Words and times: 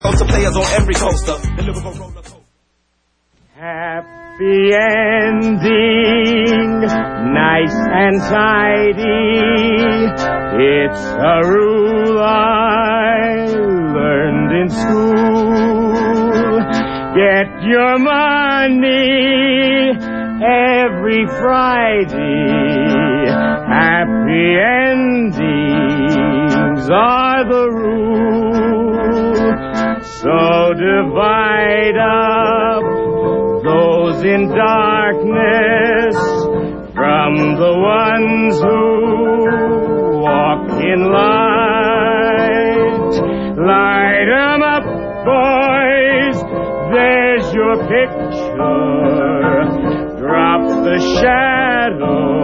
Coaster 0.00 0.26
players 0.26 0.54
on 0.54 0.64
every 0.80 0.94
coaster. 0.94 1.36
Happy 3.56 4.72
ending, 4.72 5.90
nice 7.34 7.74
and 7.74 8.20
tidy. 8.20 9.34
It's 10.54 11.02
a 11.02 11.42
rule 11.50 12.22
I 12.22 13.48
learned 13.96 14.52
in 14.60 14.70
school. 14.70 15.90
Get 17.18 17.48
your 17.66 17.98
money 17.98 18.78
every 20.46 21.26
Friday. 21.40 22.46
Happy 23.66 24.58
endings 24.78 25.58
are 26.88 27.44
the 27.48 27.68
rule. 27.68 28.57
So 30.00 30.74
divide 30.74 31.96
up 31.98 32.82
those 33.64 34.22
in 34.24 34.48
darkness 34.48 36.16
from 36.94 37.56
the 37.56 37.74
ones 37.76 38.60
who 38.60 40.20
walk 40.20 40.70
in 40.82 41.00
light. 41.12 41.68
Light 43.58 44.08
Light 44.18 44.28
'em 44.28 44.62
up, 44.62 44.84
boys. 45.24 46.42
There's 46.92 47.52
your 47.54 47.76
picture. 47.88 49.64
Drop 50.18 50.62
the 50.84 50.98
shadows 51.20 52.38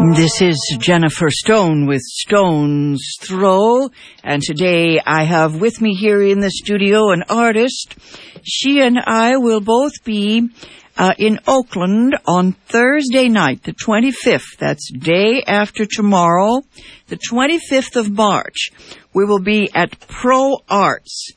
This 0.00 0.40
is 0.40 0.76
Jennifer 0.78 1.28
Stone 1.28 1.86
with 1.86 2.02
Stone's 2.02 3.04
Throw, 3.20 3.90
and 4.22 4.40
today 4.40 5.00
I 5.04 5.24
have 5.24 5.60
with 5.60 5.80
me 5.80 5.96
here 5.96 6.22
in 6.22 6.38
the 6.38 6.52
studio 6.52 7.10
an 7.10 7.24
artist. 7.28 7.96
She 8.44 8.80
and 8.80 8.96
I 8.96 9.38
will 9.38 9.60
both 9.60 10.04
be 10.04 10.50
uh, 10.96 11.14
in 11.18 11.40
Oakland 11.48 12.16
on 12.26 12.52
Thursday 12.52 13.28
night, 13.28 13.64
the 13.64 13.72
25th. 13.72 14.56
That's 14.58 14.88
day 14.92 15.42
after 15.44 15.84
tomorrow, 15.84 16.62
the 17.08 17.18
25th 17.18 17.96
of 17.96 18.12
March. 18.12 18.70
We 19.12 19.24
will 19.24 19.40
be 19.40 19.68
at 19.74 19.98
Pro 20.06 20.58
Arts. 20.68 21.32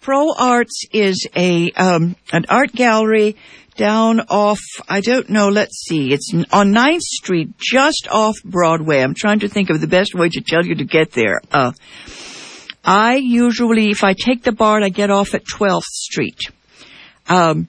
Pro 0.00 0.34
Arts 0.34 0.84
is 0.92 1.26
a 1.34 1.72
um, 1.72 2.14
an 2.32 2.44
art 2.48 2.72
gallery 2.72 3.36
down 3.76 4.20
off 4.28 4.60
I 4.88 5.00
don't 5.00 5.28
know. 5.30 5.48
Let's 5.48 5.84
see. 5.86 6.12
It's 6.12 6.32
on 6.52 6.72
9th 6.72 7.00
Street, 7.00 7.54
just 7.58 8.08
off 8.10 8.36
Broadway. 8.44 9.00
I'm 9.00 9.14
trying 9.14 9.40
to 9.40 9.48
think 9.48 9.70
of 9.70 9.80
the 9.80 9.86
best 9.86 10.14
way 10.14 10.28
to 10.28 10.40
tell 10.40 10.64
you 10.64 10.76
to 10.76 10.84
get 10.84 11.12
there. 11.12 11.40
Uh, 11.50 11.72
I 12.84 13.16
usually, 13.16 13.90
if 13.90 14.04
I 14.04 14.12
take 14.12 14.42
the 14.42 14.52
BART, 14.52 14.82
I 14.82 14.90
get 14.90 15.10
off 15.10 15.34
at 15.34 15.44
12th 15.44 15.84
Street. 15.84 16.38
Um, 17.28 17.68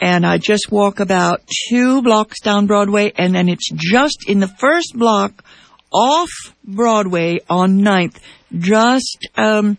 and 0.00 0.26
I 0.26 0.38
just 0.38 0.70
walk 0.70 1.00
about 1.00 1.42
two 1.68 2.02
blocks 2.02 2.40
down 2.40 2.66
Broadway, 2.66 3.12
and 3.16 3.34
then 3.34 3.48
it's 3.48 3.70
just 3.70 4.28
in 4.28 4.40
the 4.40 4.48
first 4.48 4.92
block 4.94 5.44
off 5.92 6.30
Broadway 6.64 7.40
on 7.48 7.80
9th. 7.80 8.16
Just, 8.56 9.28
um, 9.36 9.78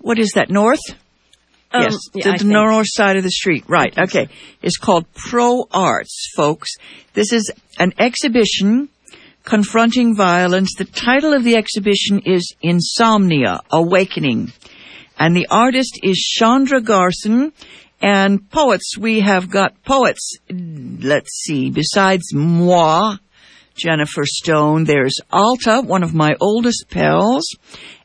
what 0.00 0.18
is 0.18 0.32
that, 0.34 0.50
north? 0.50 0.80
Um, 1.72 1.82
yes, 1.82 1.96
yeah, 2.14 2.32
the, 2.32 2.44
the 2.44 2.50
north 2.50 2.86
side 2.88 3.16
of 3.16 3.22
the 3.22 3.30
street. 3.30 3.64
Right. 3.68 3.96
Okay. 3.96 4.28
It's 4.62 4.76
called 4.76 5.06
Pro 5.14 5.66
Arts, 5.70 6.32
folks. 6.36 6.70
This 7.14 7.32
is 7.32 7.50
an 7.78 7.92
exhibition 7.98 8.88
confronting 9.44 10.14
violence. 10.14 10.74
The 10.76 10.84
title 10.84 11.32
of 11.32 11.44
the 11.44 11.56
exhibition 11.56 12.20
is 12.20 12.54
Insomnia, 12.62 13.60
Awakening. 13.70 14.52
And 15.18 15.36
the 15.36 15.46
artist 15.50 15.98
is 16.02 16.18
Chandra 16.18 16.80
Garson. 16.80 17.52
And 18.02 18.50
poets, 18.50 18.96
we 18.98 19.20
have 19.20 19.50
got 19.50 19.82
poets, 19.84 20.38
let's 20.48 21.42
see, 21.42 21.68
besides 21.70 22.32
moi, 22.32 23.16
Jennifer 23.74 24.22
Stone, 24.24 24.84
there's 24.84 25.16
Alta, 25.30 25.82
one 25.82 26.02
of 26.02 26.14
my 26.14 26.34
oldest 26.40 26.86
pals, 26.88 27.44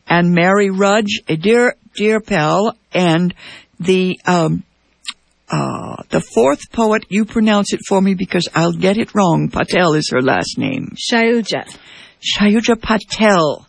and 0.06 0.34
Mary 0.34 0.69
Rudge, 0.69 1.22
a 1.29 1.38
dear, 1.38 1.75
dear 1.95 2.19
pal, 2.19 2.75
and 2.94 3.33
the, 3.79 4.19
um, 4.25 4.63
uh, 5.50 6.03
the 6.09 6.22
fourth 6.22 6.72
poet, 6.72 7.06
you 7.09 7.25
pronounce 7.25 7.73
it 7.73 7.81
for 7.88 8.01
me 8.01 8.13
because 8.13 8.47
I'll 8.53 8.73
get 8.73 8.97
it 8.97 9.13
wrong. 9.13 9.50
Patel 9.50 9.94
is 9.94 10.09
her 10.11 10.22
last 10.22 10.57
name. 10.57 10.95
Shailja. 11.11 11.66
Shailja 12.22 12.81
Patel. 12.81 13.67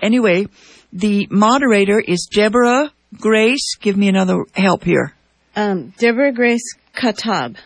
Anyway, 0.00 0.46
the 0.92 1.26
moderator 1.30 1.98
is 1.98 2.28
Deborah 2.32 2.92
Grace. 3.18 3.76
Give 3.80 3.96
me 3.96 4.08
another 4.08 4.44
help 4.54 4.84
here. 4.84 5.14
Um, 5.56 5.94
Deborah 5.98 6.32
Grace 6.32 6.74
Katab. 6.94 7.56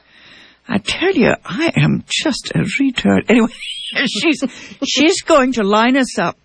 I 0.68 0.78
tell 0.78 1.14
you, 1.14 1.32
I 1.44 1.72
am 1.76 2.04
just 2.06 2.52
a 2.54 2.58
retard. 2.58 3.28
Anyway, 3.28 3.48
she's 4.06 4.44
she's 4.86 5.22
going 5.22 5.54
to 5.54 5.64
line 5.64 5.96
us 5.96 6.18
up. 6.18 6.38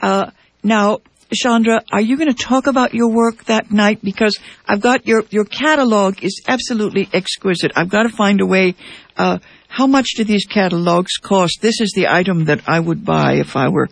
Uh, 0.00 0.30
now, 0.62 1.00
Chandra, 1.34 1.82
are 1.92 2.00
you 2.00 2.16
going 2.16 2.32
to 2.32 2.42
talk 2.42 2.66
about 2.66 2.94
your 2.94 3.08
work 3.08 3.44
that 3.44 3.70
night? 3.70 4.00
Because 4.02 4.38
I've 4.66 4.80
got 4.80 5.06
your 5.06 5.24
your 5.30 5.44
catalog 5.44 6.22
is 6.22 6.42
absolutely 6.46 7.08
exquisite. 7.12 7.72
I've 7.76 7.88
got 7.88 8.04
to 8.04 8.08
find 8.08 8.40
a 8.40 8.46
way. 8.46 8.74
Uh, 9.16 9.38
how 9.68 9.86
much 9.86 10.06
do 10.16 10.24
these 10.24 10.46
catalogs 10.46 11.16
cost? 11.16 11.58
This 11.60 11.80
is 11.80 11.92
the 11.94 12.08
item 12.08 12.46
that 12.46 12.60
I 12.68 12.78
would 12.80 13.04
buy 13.04 13.34
if 13.34 13.56
I 13.56 13.68
were 13.68 13.88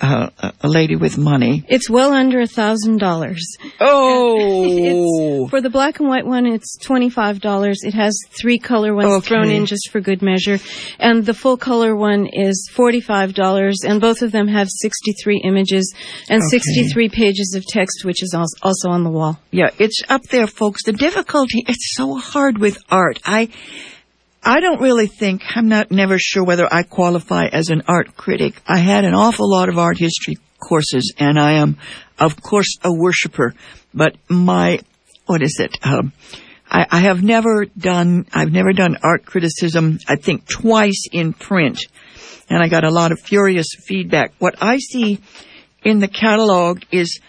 uh, 0.00 0.30
a- 0.62 0.68
lady 0.68 0.96
with 0.96 1.18
money. 1.18 1.64
It's 1.68 1.88
well 1.90 2.12
under 2.12 2.40
a 2.40 2.46
thousand 2.46 2.98
dollars. 2.98 3.44
Oh, 3.80 4.64
It's 5.44 5.50
for 5.50 5.60
the 5.60 5.70
black 5.70 6.00
and 6.00 6.08
white 6.08 6.26
one. 6.26 6.46
It's 6.46 6.76
twenty 6.78 7.10
five 7.10 7.40
dollars. 7.40 7.80
It 7.82 7.94
has 7.94 8.18
three 8.40 8.58
color 8.58 8.94
ones 8.94 9.10
Okay. 9.12 9.26
thrown 9.28 9.50
in 9.50 9.66
just 9.66 9.90
for 9.90 10.00
good 10.00 10.22
measure, 10.22 10.58
and 10.98 11.24
the 11.26 11.34
full 11.34 11.56
color 11.56 11.94
one 11.96 12.26
is 12.32 12.68
forty 12.72 13.00
five 13.00 13.34
dollars. 13.34 13.80
And 13.86 14.00
both 14.00 14.22
of 14.22 14.32
them 14.32 14.48
have 14.48 14.68
sixty 14.70 15.12
three 15.22 15.40
images 15.44 15.94
and 16.28 16.40
Okay. 16.42 16.48
sixty 16.50 16.88
three 16.88 17.08
pages 17.08 17.54
of 17.56 17.64
text, 17.66 18.04
which 18.04 18.22
is 18.22 18.34
also 18.34 18.88
on 18.90 19.04
the 19.04 19.10
wall. 19.10 19.38
Yeah, 19.50 19.70
it's 19.78 20.00
up 20.08 20.22
there, 20.24 20.46
folks. 20.46 20.84
The 20.84 20.92
difficulty, 20.92 21.64
it's 21.68 21.94
so 21.94 22.16
hard 22.16 22.58
with 22.58 22.78
art. 22.90 23.18
I, 23.24 23.48
I 24.42 24.60
don't 24.60 24.80
really 24.80 25.06
think, 25.06 25.42
I'm 25.54 25.68
not 25.68 25.90
never 25.90 26.18
sure 26.18 26.42
whether 26.42 26.66
I 26.72 26.82
qualify 26.82 27.46
as 27.46 27.68
an 27.68 27.82
art 27.86 28.16
critic. 28.16 28.60
I 28.66 28.78
had 28.78 29.04
an 29.04 29.14
awful 29.14 29.50
lot 29.50 29.68
of 29.68 29.78
art 29.78 29.98
history 29.98 30.38
courses 30.58 31.12
and 31.18 31.38
I 31.38 31.58
am, 31.58 31.76
of 32.18 32.40
course, 32.40 32.78
a 32.82 32.92
worshiper, 32.92 33.54
but 33.92 34.16
my, 34.28 34.80
what 35.26 35.42
is 35.42 35.58
it? 35.60 35.76
Um, 35.82 36.12
I, 36.70 36.86
I 36.90 37.00
have 37.00 37.22
never 37.22 37.66
done, 37.66 38.26
I've 38.32 38.52
never 38.52 38.72
done 38.72 38.96
art 39.02 39.26
criticism, 39.26 39.98
I 40.08 40.16
think 40.16 40.48
twice 40.48 41.06
in 41.12 41.32
print, 41.32 41.86
and 42.48 42.62
I 42.62 42.68
got 42.68 42.84
a 42.84 42.90
lot 42.90 43.12
of 43.12 43.20
furious 43.20 43.68
feedback. 43.86 44.32
What 44.38 44.56
I 44.62 44.78
see 44.78 45.20
in 45.84 45.98
the 45.98 46.08
catalog 46.08 46.82
is 46.90 47.20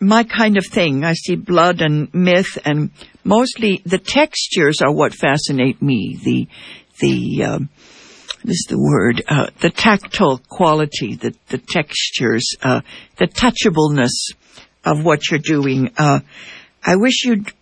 my 0.00 0.24
kind 0.24 0.56
of 0.56 0.66
thing. 0.66 1.04
I 1.04 1.14
see 1.14 1.36
blood 1.36 1.80
and 1.80 2.12
myth, 2.12 2.58
and 2.64 2.90
mostly 3.24 3.82
the 3.84 3.98
textures 3.98 4.80
are 4.82 4.92
what 4.92 5.14
fascinate 5.14 5.82
me. 5.82 6.18
The 6.22 6.48
the 7.00 7.44
um, 7.44 7.68
this 8.44 8.56
is 8.56 8.66
the 8.68 8.78
word 8.78 9.22
uh, 9.28 9.50
the 9.60 9.70
tactile 9.70 10.38
quality, 10.48 11.16
the 11.16 11.34
the 11.48 11.58
textures, 11.58 12.54
uh, 12.62 12.82
the 13.16 13.26
touchableness 13.26 14.34
of 14.84 15.04
what 15.04 15.30
you're 15.30 15.40
doing. 15.40 15.90
Uh, 15.96 16.20
I 16.84 16.96
wish 16.96 17.24
you'd 17.24 17.52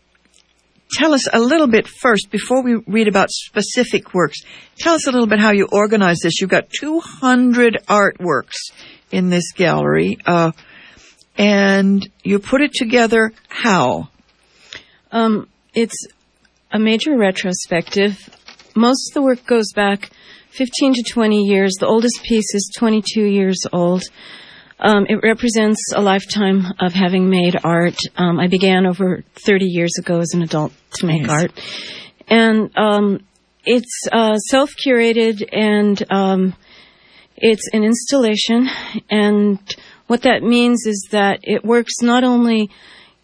tell 0.93 1.15
us 1.15 1.27
a 1.33 1.41
little 1.41 1.69
bit 1.69 1.87
first 1.87 2.31
before 2.31 2.63
we 2.63 2.75
read 2.87 3.09
about 3.09 3.31
specific 3.31 4.13
works. 4.13 4.41
Tell 4.79 4.95
us 4.95 5.07
a 5.07 5.13
little 5.13 5.29
bit 5.29 5.39
how 5.39 5.53
you 5.53 5.69
organize 5.71 6.19
this. 6.23 6.41
You've 6.41 6.51
got 6.51 6.71
200 6.71 7.79
artworks 7.89 8.73
in 9.11 9.31
this 9.31 9.53
gallery. 9.53 10.19
Uh, 10.27 10.53
and 11.39 12.07
you 12.23 12.39
put 12.39 12.61
it 12.61 12.73
together 12.75 13.33
how? 13.49 14.09
Um, 15.11 15.49
it's 15.75 16.07
a 16.71 16.79
major 16.79 17.17
retrospective. 17.17 18.19
Most 18.75 19.11
of 19.11 19.15
the 19.15 19.23
work 19.23 19.47
goes 19.47 19.73
back 19.75 20.11
15 20.51 20.95
to 20.95 21.03
20 21.03 21.43
years. 21.43 21.73
The 21.79 21.87
oldest 21.87 22.23
piece 22.23 22.55
is 22.55 22.71
22 22.77 23.23
years 23.23 23.59
old. 23.73 24.03
Um, 24.79 25.07
it 25.09 25.21
represents 25.23 25.81
a 25.95 26.01
lifetime 26.01 26.65
of 26.81 26.93
having 26.93 27.31
made 27.31 27.57
art. 27.63 27.97
Um, 28.17 28.41
I 28.41 28.49
began 28.49 28.85
over 28.87 29.23
30 29.47 29.65
years 29.67 29.93
ago 29.99 30.19
as 30.19 30.33
an 30.35 30.43
adult 30.43 30.73
to 30.95 31.07
make 31.07 31.23
Yes. 31.23 31.31
art. 31.31 31.53
And 32.29 32.71
um, 32.77 33.21
it's 33.65 34.09
uh, 34.11 34.37
self 34.39 34.71
curated 34.85 35.47
and 35.53 36.03
um, 36.11 36.55
it's 37.37 37.69
an 37.73 37.85
installation. 37.85 38.69
And 39.09 39.59
what 40.09 40.23
that 40.23 40.43
means 40.43 40.85
is 40.87 41.09
that 41.13 41.41
it 41.43 41.65
works 41.65 41.93
not 42.03 42.25
only 42.25 42.71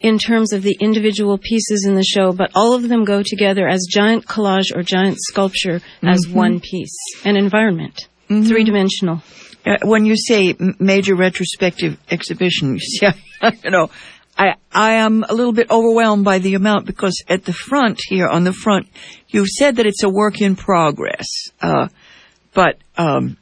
in 0.00 0.18
terms 0.18 0.52
of 0.52 0.62
the 0.62 0.76
individual 0.80 1.38
pieces 1.38 1.84
in 1.86 1.94
the 1.94 2.04
show, 2.04 2.32
but 2.32 2.50
all 2.54 2.74
of 2.74 2.88
them 2.88 3.04
go 3.04 3.22
together 3.22 3.66
as 3.66 3.86
giant 3.90 4.26
collage 4.26 4.74
or 4.74 4.82
giant 4.82 5.18
sculpture 5.18 5.80
as 6.02 6.28
one 6.28 6.60
piece, 6.60 6.96
an 7.24 7.36
environment, 7.36 8.08
three 8.28 8.64
dimensional. 8.64 9.22
Uh, 9.66 9.76
when 9.82 10.04
you 10.04 10.16
say 10.16 10.54
major 10.78 11.16
retrospective 11.16 11.98
exhibition, 12.10 12.74
you 12.74 12.78
see, 12.78 13.08
you 13.64 13.70
know, 13.70 13.90
I 14.38 14.54
I 14.72 14.92
am 14.92 15.24
a 15.28 15.34
little 15.34 15.52
bit 15.52 15.70
overwhelmed 15.70 16.24
by 16.24 16.38
the 16.38 16.54
amount 16.54 16.86
because 16.86 17.22
at 17.28 17.44
the 17.44 17.52
front 17.52 18.00
here 18.06 18.28
on 18.28 18.44
the 18.44 18.52
front, 18.52 18.86
you've 19.28 19.48
said 19.48 19.76
that 19.76 19.86
it's 19.86 20.04
a 20.04 20.08
work 20.08 20.40
in 20.40 20.54
progress, 20.54 21.26
uh, 21.60 21.88
but 22.54 22.78
um, 22.96 23.36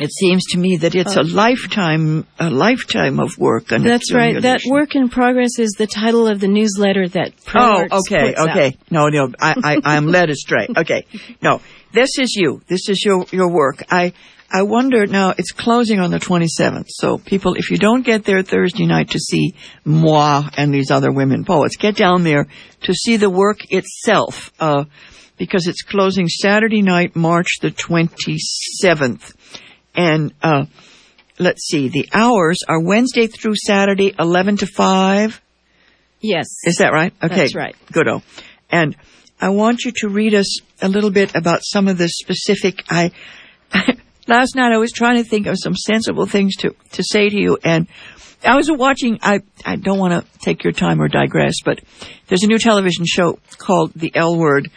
it 0.00 0.10
seems 0.12 0.44
to 0.52 0.58
me 0.58 0.76
that 0.78 0.94
it's 0.94 1.16
a 1.16 1.22
lifetime 1.22 2.26
a 2.38 2.48
lifetime 2.50 3.20
of 3.20 3.36
work. 3.38 3.66
That's 3.68 4.12
right. 4.12 4.40
That 4.40 4.62
work 4.66 4.94
in 4.94 5.08
progress 5.08 5.58
is 5.58 5.72
the 5.72 5.86
title 5.86 6.26
of 6.26 6.40
the 6.40 6.48
newsletter 6.48 7.08
that 7.08 7.32
Oh, 7.48 7.50
ProArts 7.50 7.92
okay, 8.06 8.28
puts 8.34 8.40
out. 8.40 8.50
okay. 8.50 8.78
No, 8.90 9.08
no, 9.08 9.28
I, 9.40 9.54
I, 9.62 9.76
I'm 9.96 10.06
led 10.06 10.30
astray. 10.30 10.68
Okay, 10.76 11.04
no, 11.42 11.60
this 11.92 12.10
is 12.18 12.34
you. 12.36 12.62
This 12.68 12.88
is 12.88 13.02
your 13.04 13.26
your 13.32 13.52
work. 13.52 13.82
I 13.90 14.12
I 14.54 14.62
wonder 14.62 15.06
now. 15.06 15.32
It's 15.36 15.52
closing 15.52 15.98
on 16.00 16.10
the 16.10 16.18
27th, 16.18 16.86
so 16.88 17.16
people, 17.16 17.54
if 17.54 17.70
you 17.70 17.78
don't 17.78 18.04
get 18.04 18.24
there 18.24 18.42
Thursday 18.42 18.84
night 18.86 19.10
to 19.10 19.18
see 19.18 19.54
moi 19.84 20.42
and 20.58 20.74
these 20.74 20.90
other 20.90 21.10
women 21.10 21.44
poets, 21.44 21.76
get 21.76 21.96
down 21.96 22.22
there 22.22 22.46
to 22.82 22.92
see 22.92 23.16
the 23.16 23.30
work 23.30 23.60
itself, 23.70 24.52
uh, 24.60 24.84
because 25.38 25.66
it's 25.66 25.80
closing 25.82 26.28
Saturday 26.28 26.82
night, 26.82 27.16
March 27.16 27.48
the 27.62 27.70
27th, 27.70 29.34
and 29.94 30.32
uh, 30.42 30.64
let's 31.38 31.66
see, 31.66 31.88
the 31.88 32.08
hours 32.12 32.58
are 32.68 32.80
Wednesday 32.80 33.26
through 33.26 33.54
Saturday, 33.56 34.14
11 34.18 34.58
to 34.58 34.66
5. 34.66 35.40
Yes. 36.20 36.46
Is 36.64 36.76
that 36.76 36.92
right? 36.92 37.12
Okay. 37.22 37.36
That's 37.36 37.54
right. 37.54 37.76
Goodo. 37.92 38.22
And 38.70 38.96
I 39.40 39.50
want 39.50 39.84
you 39.84 39.92
to 39.96 40.08
read 40.08 40.34
us 40.34 40.60
a 40.80 40.88
little 40.88 41.10
bit 41.10 41.34
about 41.34 41.60
some 41.62 41.88
of 41.88 41.98
the 41.98 42.08
specific. 42.08 42.84
I 42.88 43.10
last 44.28 44.54
night 44.54 44.72
I 44.72 44.78
was 44.78 44.92
trying 44.92 45.16
to 45.16 45.28
think 45.28 45.46
of 45.46 45.56
some 45.58 45.74
sensible 45.74 46.26
things 46.26 46.54
to 46.58 46.76
to 46.92 47.02
say 47.02 47.28
to 47.28 47.36
you, 47.36 47.58
and 47.64 47.88
I 48.44 48.54
was 48.54 48.70
watching. 48.70 49.18
I 49.20 49.40
I 49.64 49.74
don't 49.74 49.98
want 49.98 50.12
to 50.12 50.38
take 50.38 50.62
your 50.62 50.72
time 50.72 51.00
or 51.00 51.08
digress, 51.08 51.54
but 51.64 51.80
there's 52.28 52.44
a 52.44 52.46
new 52.46 52.58
television 52.58 53.04
show 53.04 53.40
called 53.58 53.92
The 53.94 54.12
L 54.14 54.38
Word. 54.38 54.70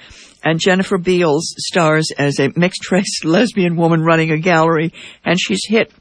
And 0.46 0.60
Jennifer 0.60 0.98
Beals 0.98 1.54
stars 1.58 2.12
as 2.18 2.40
a 2.40 2.52
mixed-race 2.56 3.26
lesbian 3.26 3.76
woman 3.76 4.02
running 4.02 4.32
a 4.32 4.38
gallery, 4.38 4.94
and 5.26 5.38
she's 5.40 5.66
hit 5.68 5.92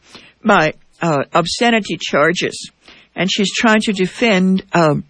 by 0.44 0.74
uh, 1.00 1.24
obscenity 1.32 1.96
charges, 1.98 2.70
and 3.16 3.28
she's 3.32 3.52
trying 3.52 3.80
to 3.80 3.92
defend 3.92 4.62
um, 4.72 5.04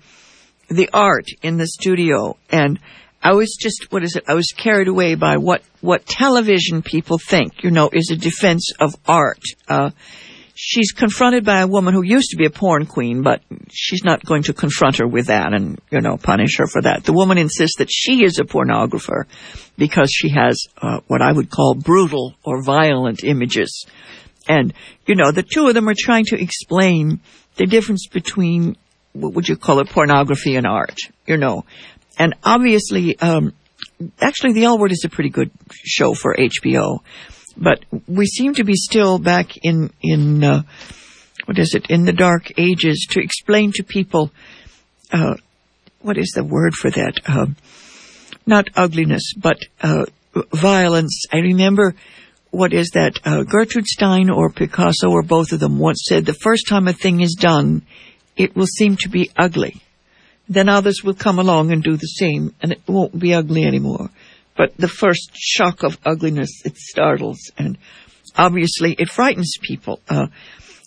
the 0.69 0.89
art 0.93 1.27
in 1.43 1.57
the 1.57 1.67
studio 1.67 2.37
and 2.49 2.79
I 3.23 3.33
was 3.33 3.57
just 3.59 3.87
what 3.91 4.05
is 4.05 4.17
it? 4.17 4.25
I 4.29 4.35
was 4.35 4.49
carried 4.55 4.87
away 4.87 5.15
by 5.15 5.39
what 5.39 5.63
what 5.81 6.05
television 6.05 6.83
people 6.83 7.17
think, 7.19 7.65
you 7.65 7.71
know, 7.71 7.89
is 7.91 8.11
a 8.13 8.17
defense 8.17 8.71
of 8.79 8.95
art. 9.07 9.41
Uh 9.67 9.91
she's 10.66 10.93
confronted 10.93 11.44
by 11.44 11.61
a 11.61 11.66
woman 11.66 11.93
who 11.93 12.02
used 12.02 12.31
to 12.31 12.38
be 12.38 12.46
a 12.46 12.50
porn 12.50 12.87
queen, 12.87 13.22
but 13.22 13.43
she's 13.70 14.02
not 14.02 14.25
going 14.25 14.43
to 14.44 14.55
confront 14.55 14.96
her 14.96 15.06
with 15.06 15.26
that 15.26 15.52
and, 15.52 15.78
you 15.90 16.00
know, 16.00 16.16
punish 16.16 16.56
her 16.56 16.66
for 16.66 16.81
that. 16.81 17.05
The 17.05 17.12
woman 17.12 17.37
insists 17.37 17.76
that 17.78 17.90
she 17.90 18.25
is 18.25 18.38
a 18.38 18.44
pornographer 18.44 19.25
because 19.76 20.11
she 20.11 20.31
has 20.31 20.58
uh, 20.81 21.00
what 21.06 21.20
I 21.20 21.32
would 21.32 21.50
call 21.50 21.75
brutal 21.75 22.34
or 22.43 22.62
violent 22.62 23.22
images. 23.25 23.84
And, 24.49 24.72
you 25.06 25.16
know, 25.16 25.32
the 25.32 25.43
two 25.43 25.69
of 25.69 25.75
them 25.75 25.87
are 25.87 25.94
trying 25.99 26.25
to 26.26 26.40
explain 26.40 27.20
the 27.56 27.66
difference 27.66 28.06
between 28.06 28.76
what 29.12 29.34
would 29.34 29.46
you 29.46 29.56
call 29.56 29.81
it, 29.81 29.90
pornography 29.90 30.56
and 30.56 30.66
art, 30.66 30.96
you 31.26 31.37
know. 31.37 31.66
And 32.19 32.34
obviously, 32.43 33.19
um, 33.20 33.52
actually 34.19 34.55
the 34.55 34.64
L 34.64 34.78
Word 34.78 34.93
is 34.93 35.05
a 35.05 35.11
pretty 35.11 35.31
good 35.31 35.50
show 35.72 36.14
for 36.14 36.34
HBO, 36.34 37.00
but 37.56 37.85
we 38.06 38.27
seem 38.27 38.55
to 38.55 38.65
be 38.65 38.75
still 38.75 39.19
back 39.19 39.56
in, 39.62 39.91
in, 40.03 40.43
uh, 40.43 40.62
what 41.47 41.59
is 41.59 41.75
it, 41.75 41.91
in 41.91 42.05
the 42.05 42.12
dark 42.12 42.53
ages 42.59 43.06
to 43.11 43.21
explain 43.21 43.73
to 43.73 43.83
people, 43.83 44.31
uh, 45.12 45.35
what 46.01 46.19
is 46.19 46.33
the 46.35 46.45
word 46.45 46.75
for 46.75 46.91
that? 46.91 47.21
Um, 47.27 47.56
not 48.47 48.69
ugliness, 48.75 49.33
but, 49.37 49.59
uh, 49.81 50.06
violence. 50.53 51.25
I 51.33 51.39
remember 51.39 51.95
what 52.51 52.73
is 52.73 52.91
that? 52.91 53.19
Uh, 53.25 53.43
Gertrude 53.43 53.87
Stein 53.87 54.31
or 54.31 54.50
Picasso 54.50 55.11
or 55.11 55.23
both 55.23 55.53
of 55.53 55.61
them 55.61 55.79
once 55.79 56.05
said 56.09 56.25
the 56.25 56.35
first 56.35 56.69
time 56.69 56.89
a 56.89 56.93
thing 56.93 57.21
is 57.21 57.37
done, 57.39 57.83
it 58.37 58.55
will 58.55 58.67
seem 58.67 58.97
to 58.97 59.09
be 59.09 59.31
ugly. 59.37 59.83
Then 60.49 60.69
others 60.69 61.03
will 61.03 61.15
come 61.15 61.39
along 61.39 61.73
and 61.73 61.83
do 61.83 61.97
the 61.97 62.07
same 62.07 62.55
and 62.62 62.73
it 62.73 62.83
won't 62.87 63.19
be 63.19 63.35
ugly 63.35 63.65
anymore. 63.65 64.11
But 64.56 64.77
the 64.77 64.89
first 64.89 65.31
shock 65.35 65.83
of 65.83 65.99
ugliness, 66.05 66.62
it 66.65 66.77
startles 66.77 67.51
and 67.59 67.79
obviously 68.37 68.95
it 68.99 69.09
frightens 69.09 69.55
people. 69.62 70.01
Uh, 70.09 70.27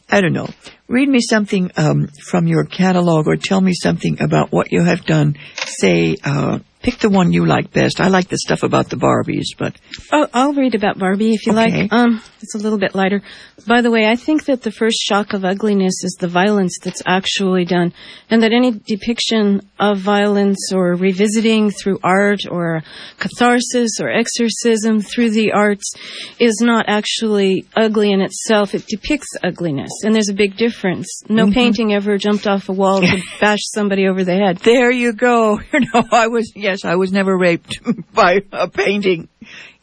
I 0.10 0.22
don't 0.22 0.34
know. 0.34 0.48
Read 0.88 1.10
me 1.10 1.20
something 1.20 1.72
um, 1.76 2.08
from 2.30 2.48
your 2.48 2.64
catalog 2.64 3.28
or 3.28 3.36
tell 3.36 3.60
me 3.60 3.74
something 3.74 4.22
about 4.22 4.52
what 4.52 4.72
you 4.72 4.84
have 4.84 5.06
done. 5.06 5.38
Say, 5.66 6.16
uh, 6.24 6.60
pick 6.88 7.00
the 7.00 7.10
one 7.10 7.34
you 7.34 7.46
like 7.46 7.72
best. 7.74 8.00
I 8.00 8.08
like 8.08 8.30
the 8.30 8.38
stuff 8.38 8.64
about 8.64 8.90
the 8.90 8.96
Barbies, 8.96 9.48
but 9.58 9.76
Oh, 10.14 10.26
I'll 10.34 10.54
read 10.54 10.74
about 10.74 10.98
Barbie 10.98 11.34
if 11.34 11.46
you 11.46 11.52
Okay. 11.52 11.82
like. 11.84 11.92
Um, 11.92 12.22
it's 12.42 12.56
a 12.56 12.60
little 12.60 12.80
bit 12.80 12.96
lighter. 12.96 13.22
By 13.68 13.82
the 13.82 13.92
way, 13.92 14.08
I 14.08 14.16
think 14.16 14.46
that 14.46 14.62
the 14.62 14.72
first 14.72 14.98
shock 15.02 15.34
of 15.34 15.44
ugliness 15.44 15.96
is 16.06 16.16
the 16.20 16.30
violence 16.30 16.78
that's 16.82 17.02
actually 17.06 17.66
done, 17.66 17.92
and 18.30 18.42
that 18.44 18.54
any 18.54 18.72
depiction 18.72 19.62
of 19.80 19.98
violence 20.00 20.72
or 20.74 20.96
revisiting 20.96 21.72
through 21.72 22.00
art 22.04 22.40
or 22.50 22.84
catharsis 23.20 24.00
or 24.00 24.10
exorcism 24.10 25.02
through 25.02 25.32
the 25.32 25.52
arts 25.52 25.92
is 26.40 26.62
not 26.64 26.86
actually 26.88 27.66
ugly 27.76 28.12
in 28.12 28.22
itself. 28.22 28.74
It 28.74 28.86
depicts 28.88 29.28
ugliness, 29.44 29.92
and 30.04 30.16
there's 30.16 30.30
a 30.30 30.34
big 30.34 30.56
difference. 30.56 31.08
No 31.28 31.52
painting 31.52 31.94
ever 31.94 32.18
jumped 32.18 32.48
off 32.48 32.70
a 32.70 32.74
wall 32.74 33.02
to 33.02 33.22
bash 33.42 33.60
somebody 33.76 34.08
over 34.08 34.24
the 34.24 34.36
head. 34.36 34.60
There 34.60 34.92
you 34.92 35.12
go. 35.14 35.60
You 35.78 35.82
know, 35.94 36.04
I 36.12 36.28
was, 36.28 36.52
yes, 36.56 36.77
I 36.86 36.96
was 36.96 37.12
never 37.12 37.38
raped 37.38 37.80
by 38.14 38.44
a 38.52 38.68
painting. 38.68 39.28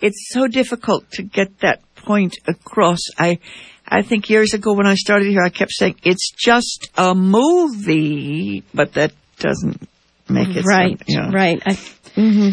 It's 0.01 0.29
so 0.31 0.47
difficult 0.47 1.11
to 1.13 1.23
get 1.23 1.61
that 1.61 1.81
point 1.97 2.37
across. 2.47 3.01
I, 3.19 3.39
I 3.87 4.03
think 4.03 4.29
years 4.29 4.55
ago 4.55 4.75
when 4.75 4.87
I 4.87 4.95
started 4.95 5.29
here, 5.29 5.43
I 5.43 5.51
kept 5.51 5.73
saying, 5.73 5.97
it's 6.03 6.31
just 6.33 6.91
a 6.97 7.15
movie, 7.15 8.65
but 8.73 8.95
that 8.95 9.13
doesn't 9.39 9.89
make 10.29 10.57
it 10.57 10.65
right, 10.65 10.99
so, 10.99 11.05
yeah. 11.09 11.31
right. 11.33 11.63
I, 11.65 11.71
mm-hmm. 11.71 12.51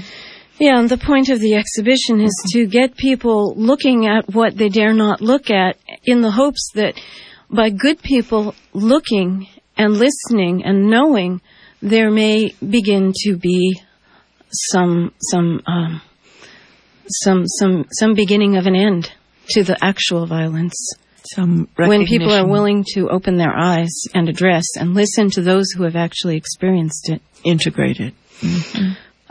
Yeah, 0.59 0.79
and 0.79 0.89
the 0.89 0.97
point 0.97 1.29
of 1.29 1.39
the 1.39 1.55
exhibition 1.55 2.21
is 2.21 2.35
to 2.53 2.67
get 2.67 2.95
people 2.95 3.55
looking 3.55 4.05
at 4.05 4.31
what 4.31 4.55
they 4.55 4.69
dare 4.69 4.93
not 4.93 5.19
look 5.19 5.49
at 5.49 5.77
in 6.03 6.21
the 6.21 6.29
hopes 6.29 6.69
that 6.75 6.99
by 7.49 7.71
good 7.71 8.01
people 8.01 8.53
looking 8.73 9.47
and 9.75 9.93
listening 9.93 10.63
and 10.63 10.89
knowing, 10.89 11.41
there 11.81 12.11
may 12.11 12.53
begin 12.59 13.11
to 13.23 13.37
be 13.37 13.81
some, 14.51 15.13
some, 15.31 15.61
um, 15.65 16.01
some, 17.07 17.47
some, 17.47 17.85
some 17.91 18.13
beginning 18.13 18.57
of 18.57 18.67
an 18.67 18.75
end 18.75 19.11
to 19.49 19.63
the 19.63 19.77
actual 19.83 20.25
violence. 20.25 20.75
Some 21.35 21.69
When 21.75 22.05
people 22.05 22.31
are 22.31 22.47
willing 22.47 22.83
to 22.93 23.09
open 23.09 23.37
their 23.37 23.55
eyes 23.55 23.93
and 24.13 24.27
address 24.27 24.63
and 24.77 24.93
listen 24.93 25.29
to 25.31 25.41
those 25.41 25.71
who 25.71 25.83
have 25.83 25.95
actually 25.95 26.35
experienced 26.35 27.09
it. 27.09 27.21
integrated. 27.43 28.13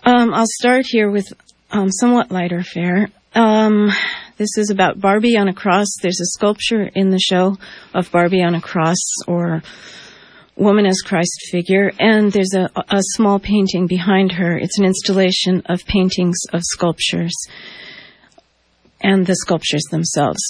Um, 0.03 0.33
I'll 0.33 0.47
start 0.47 0.87
here 0.87 1.11
with 1.11 1.27
um, 1.71 1.91
somewhat 1.91 2.31
lighter 2.31 2.63
fare. 2.63 3.09
Um, 3.35 3.91
this 4.39 4.57
is 4.57 4.71
about 4.71 5.01
Barbie 5.01 5.37
on 5.37 5.49
a 5.49 5.55
cross. 5.55 5.87
There's 6.01 6.21
a 6.21 6.27
sculpture 6.27 6.83
in 6.95 7.11
the 7.11 7.19
show 7.19 7.59
of 7.93 8.11
Barbie 8.11 8.43
on 8.43 8.55
a 8.55 8.61
cross 8.61 8.97
or 9.27 9.63
woman 10.61 10.87
as 10.87 11.01
Christ 11.01 11.49
figure, 11.51 11.91
and 11.99 12.31
there's 12.31 12.55
a, 12.55 12.71
a 12.77 13.01
small 13.15 13.39
painting 13.39 13.87
behind 13.87 14.33
her. 14.33 14.57
It's 14.57 14.79
an 14.79 14.85
installation 14.85 15.63
of 15.67 15.85
paintings 15.87 16.37
of 16.53 16.61
sculptures 16.63 17.35
and 19.03 19.27
the 19.27 19.35
sculptures 19.35 19.85
themselves. 19.91 20.41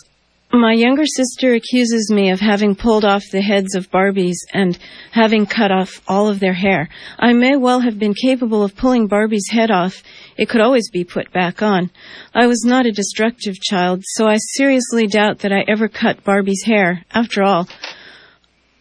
My 0.53 0.73
younger 0.73 1.07
sister 1.07 1.55
accuses 1.55 2.11
me 2.13 2.31
of 2.31 2.41
having 2.41 2.75
pulled 2.75 3.05
off 3.05 3.23
the 3.31 3.41
heads 3.41 3.77
of 3.77 3.89
Barbies 3.89 4.39
and 4.53 4.77
having 5.13 5.47
cut 5.47 5.71
off 5.71 6.03
all 6.09 6.29
of 6.29 6.41
their 6.41 6.55
hair. 6.55 6.89
I 7.21 7.33
may 7.35 7.57
well 7.57 7.79
have 7.79 8.01
been 8.01 8.15
capable 8.15 8.65
of 8.65 8.75
pulling 8.75 9.07
Barbie's 9.07 9.49
head 9.49 9.71
off. 9.71 10.03
It 10.37 10.49
could 10.49 10.61
always 10.61 10.91
be 10.91 11.05
put 11.05 11.33
back 11.33 11.63
on. 11.63 11.93
I 12.35 12.49
was 12.49 12.65
not 12.65 12.85
a 12.85 12.91
destructive 12.91 13.61
child, 13.61 14.03
so 14.05 14.27
I 14.27 14.39
seriously 14.39 15.07
doubt 15.07 15.39
that 15.41 15.53
I 15.53 15.65
ever 15.69 15.87
cut 15.87 16.25
Barbie's 16.25 16.65
hair. 16.65 17.05
After 17.13 17.45
all, 17.45 17.69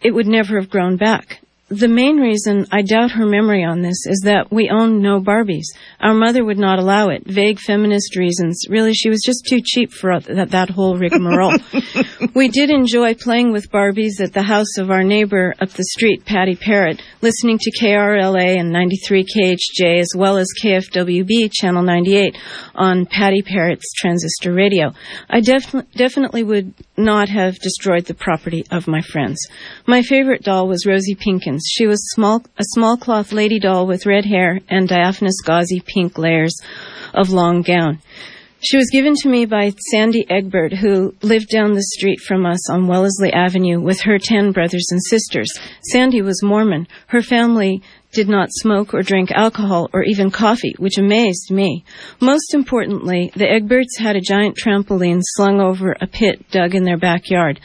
it 0.02 0.12
would 0.12 0.26
never 0.26 0.58
have 0.60 0.70
grown 0.70 0.96
back. 0.96 1.40
The 1.70 1.86
main 1.86 2.16
reason 2.16 2.66
I 2.72 2.82
doubt 2.82 3.12
her 3.12 3.24
memory 3.24 3.62
on 3.62 3.80
this 3.80 4.04
is 4.04 4.22
that 4.24 4.50
we 4.50 4.68
owned 4.68 5.00
no 5.00 5.20
Barbies. 5.20 5.66
Our 6.00 6.14
mother 6.14 6.44
would 6.44 6.58
not 6.58 6.80
allow 6.80 7.10
it. 7.10 7.22
Vague 7.24 7.60
feminist 7.60 8.16
reasons. 8.16 8.64
Really, 8.68 8.92
she 8.92 9.08
was 9.08 9.22
just 9.24 9.46
too 9.48 9.60
cheap 9.64 9.92
for 9.92 10.18
that, 10.18 10.50
that 10.50 10.70
whole 10.70 10.98
rigmarole. 10.98 11.56
we 12.34 12.48
did 12.48 12.70
enjoy 12.70 13.14
playing 13.14 13.52
with 13.52 13.70
Barbies 13.70 14.20
at 14.20 14.32
the 14.32 14.42
house 14.42 14.78
of 14.78 14.90
our 14.90 15.04
neighbor 15.04 15.54
up 15.60 15.70
the 15.70 15.84
street, 15.84 16.24
Patty 16.24 16.56
Parrott, 16.56 17.00
listening 17.22 17.58
to 17.58 17.70
KRLA 17.80 18.58
and 18.58 18.72
93 18.72 19.24
KHJ 19.24 20.00
as 20.00 20.10
well 20.16 20.38
as 20.38 20.48
KFWB 20.60 21.52
Channel 21.52 21.84
98 21.84 22.36
on 22.74 23.06
Patty 23.06 23.42
Parrott's 23.42 23.92
transistor 23.96 24.52
radio. 24.52 24.92
I 25.28 25.40
def- 25.40 25.86
definitely 25.94 26.42
would 26.42 26.74
not 27.00 27.28
have 27.28 27.58
destroyed 27.58 28.04
the 28.04 28.14
property 28.14 28.64
of 28.70 28.86
my 28.86 29.00
friends. 29.00 29.38
My 29.86 30.02
favorite 30.02 30.42
doll 30.42 30.68
was 30.68 30.86
Rosie 30.86 31.14
Pinkins. 31.14 31.62
She 31.68 31.86
was 31.86 32.00
small, 32.12 32.42
a 32.58 32.64
small 32.74 32.96
cloth 32.96 33.32
lady 33.32 33.58
doll 33.58 33.86
with 33.86 34.06
red 34.06 34.24
hair 34.24 34.60
and 34.68 34.88
diaphanous 34.88 35.40
gauzy 35.44 35.82
pink 35.84 36.18
layers 36.18 36.54
of 37.14 37.30
long 37.30 37.62
gown. 37.62 38.00
She 38.62 38.76
was 38.76 38.90
given 38.90 39.14
to 39.22 39.28
me 39.30 39.46
by 39.46 39.72
Sandy 39.90 40.26
Egbert, 40.28 40.74
who 40.74 41.14
lived 41.22 41.48
down 41.50 41.72
the 41.72 41.82
street 41.96 42.20
from 42.20 42.44
us 42.44 42.68
on 42.68 42.86
Wellesley 42.86 43.32
Avenue 43.32 43.80
with 43.80 44.02
her 44.02 44.18
ten 44.18 44.52
brothers 44.52 44.86
and 44.90 45.00
sisters. 45.02 45.48
Sandy 45.90 46.20
was 46.20 46.42
Mormon. 46.42 46.86
Her 47.06 47.22
family 47.22 47.82
did 48.12 48.28
not 48.28 48.48
smoke 48.50 48.92
or 48.92 49.02
drink 49.02 49.30
alcohol 49.30 49.88
or 49.92 50.02
even 50.02 50.30
coffee, 50.30 50.74
which 50.78 50.98
amazed 50.98 51.50
me. 51.50 51.84
Most 52.20 52.54
importantly, 52.54 53.30
the 53.34 53.44
Egberts 53.44 53.98
had 53.98 54.16
a 54.16 54.20
giant 54.20 54.56
trampoline 54.56 55.20
slung 55.22 55.60
over 55.60 55.96
a 56.00 56.06
pit 56.06 56.50
dug 56.50 56.74
in 56.74 56.84
their 56.84 56.98
backyard. 56.98 57.60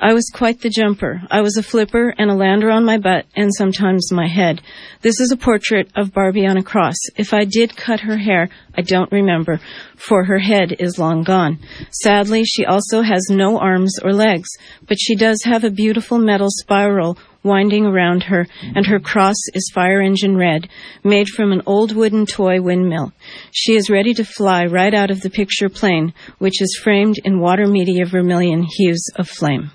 I 0.00 0.14
was 0.14 0.30
quite 0.32 0.60
the 0.60 0.70
jumper. 0.70 1.22
I 1.28 1.40
was 1.40 1.56
a 1.56 1.62
flipper 1.62 2.14
and 2.16 2.30
a 2.30 2.34
lander 2.34 2.70
on 2.70 2.84
my 2.84 2.98
butt 2.98 3.26
and 3.34 3.52
sometimes 3.52 4.12
my 4.12 4.28
head. 4.28 4.60
This 5.02 5.18
is 5.18 5.32
a 5.32 5.36
portrait 5.36 5.90
of 5.96 6.12
Barbie 6.12 6.46
on 6.46 6.56
a 6.56 6.62
cross. 6.62 6.94
If 7.16 7.34
I 7.34 7.44
did 7.44 7.76
cut 7.76 8.00
her 8.00 8.16
hair, 8.16 8.48
I 8.76 8.82
don't 8.82 9.10
remember, 9.10 9.60
for 9.96 10.22
her 10.24 10.38
head 10.38 10.76
is 10.78 11.00
long 11.00 11.24
gone. 11.24 11.58
Sadly, 11.90 12.44
she 12.44 12.64
also 12.64 13.02
has 13.02 13.26
no 13.28 13.58
arms 13.58 13.98
or 14.00 14.12
legs, 14.12 14.48
but 14.86 14.98
she 15.00 15.16
does 15.16 15.42
have 15.42 15.64
a 15.64 15.70
beautiful 15.70 16.18
metal 16.18 16.48
spiral 16.48 17.18
winding 17.42 17.86
around 17.86 18.24
her, 18.24 18.46
and 18.74 18.86
her 18.86 18.98
cross 18.98 19.36
is 19.54 19.70
fire 19.74 20.00
engine 20.00 20.36
red, 20.36 20.68
made 21.04 21.28
from 21.28 21.52
an 21.52 21.62
old 21.66 21.94
wooden 21.94 22.26
toy 22.26 22.60
windmill. 22.60 23.12
She 23.52 23.74
is 23.74 23.90
ready 23.90 24.14
to 24.14 24.24
fly 24.24 24.64
right 24.64 24.94
out 24.94 25.10
of 25.10 25.20
the 25.20 25.30
picture 25.30 25.68
plane, 25.68 26.12
which 26.38 26.60
is 26.60 26.80
framed 26.82 27.16
in 27.24 27.40
water 27.40 27.66
media 27.66 28.04
vermilion 28.06 28.62
hues 28.62 29.04
of 29.16 29.28
flame. 29.28 29.70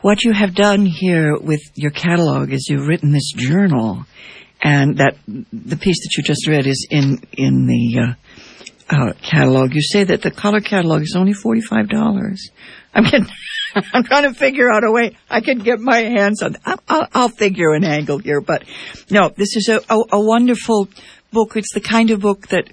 What 0.00 0.22
you 0.22 0.32
have 0.32 0.54
done 0.54 0.86
here 0.86 1.36
with 1.36 1.60
your 1.74 1.90
catalog 1.90 2.52
is 2.52 2.68
you've 2.68 2.86
written 2.86 3.10
this 3.10 3.32
journal, 3.36 4.06
and 4.62 4.98
that 4.98 5.16
the 5.26 5.76
piece 5.76 5.98
that 6.02 6.14
you 6.16 6.22
just 6.22 6.46
read 6.46 6.66
is 6.66 6.86
in 6.90 7.20
in 7.32 7.66
the 7.66 7.98
uh, 8.00 8.14
uh, 8.90 9.12
catalog. 9.22 9.74
You 9.74 9.82
say 9.82 10.04
that 10.04 10.22
the 10.22 10.30
color 10.30 10.60
catalog 10.60 11.02
is 11.02 11.14
only 11.16 11.32
forty 11.32 11.60
five 11.60 11.88
dollars. 11.88 12.50
I'm 12.94 13.04
getting, 13.04 13.28
I'm 13.92 14.04
trying 14.04 14.24
to 14.24 14.34
figure 14.34 14.70
out 14.70 14.82
a 14.84 14.90
way 14.90 15.16
I 15.30 15.40
can 15.40 15.58
get 15.58 15.78
my 15.78 15.98
hands 15.98 16.42
on. 16.42 16.56
I'll, 16.64 16.80
I'll, 16.88 17.08
I'll 17.14 17.28
figure 17.28 17.72
an 17.72 17.84
angle 17.84 18.18
here, 18.18 18.40
but 18.40 18.64
no, 19.10 19.28
this 19.28 19.56
is 19.56 19.68
a, 19.68 19.80
a, 19.88 19.98
a 20.12 20.20
wonderful 20.20 20.88
book. 21.32 21.56
It's 21.56 21.74
the 21.74 21.80
kind 21.80 22.10
of 22.10 22.20
book 22.20 22.48
that 22.48 22.70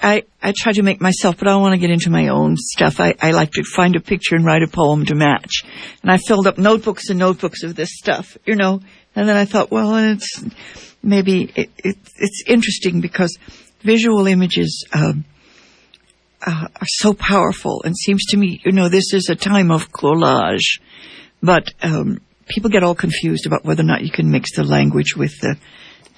I, 0.00 0.24
I 0.42 0.52
try 0.56 0.72
to 0.72 0.82
make 0.82 1.00
myself, 1.00 1.38
but 1.38 1.48
I 1.48 1.56
want 1.56 1.72
to 1.72 1.78
get 1.78 1.90
into 1.90 2.10
my 2.10 2.28
own 2.28 2.56
stuff. 2.58 3.00
I, 3.00 3.14
I 3.20 3.30
like 3.30 3.52
to 3.52 3.64
find 3.64 3.96
a 3.96 4.00
picture 4.00 4.36
and 4.36 4.44
write 4.44 4.62
a 4.62 4.68
poem 4.68 5.06
to 5.06 5.14
match. 5.14 5.64
And 6.02 6.10
I 6.10 6.18
filled 6.18 6.46
up 6.46 6.58
notebooks 6.58 7.08
and 7.08 7.18
notebooks 7.18 7.62
of 7.62 7.74
this 7.74 7.90
stuff, 7.92 8.36
you 8.44 8.54
know. 8.54 8.80
And 9.16 9.28
then 9.28 9.36
I 9.36 9.44
thought, 9.46 9.70
well, 9.70 9.96
it's 9.96 10.44
maybe 11.02 11.50
it, 11.54 11.70
it, 11.78 11.96
it's 12.16 12.42
interesting 12.46 13.00
because 13.00 13.36
visual 13.84 14.26
images 14.26 14.86
um, 14.92 15.24
uh, 16.44 16.68
are 16.74 16.86
so 16.86 17.14
powerful. 17.14 17.82
And 17.84 17.96
seems 17.96 18.24
to 18.26 18.36
me, 18.36 18.60
you 18.64 18.72
know, 18.72 18.88
this 18.88 19.12
is 19.12 19.28
a 19.30 19.36
time 19.36 19.70
of 19.70 19.92
collage, 19.92 20.80
but 21.42 21.68
um, 21.82 22.20
people 22.48 22.70
get 22.70 22.82
all 22.82 22.94
confused 22.94 23.46
about 23.46 23.64
whether 23.64 23.82
or 23.82 23.86
not 23.86 24.02
you 24.02 24.10
can 24.10 24.30
mix 24.30 24.56
the 24.56 24.64
language 24.64 25.16
with 25.16 25.38
the 25.40 25.56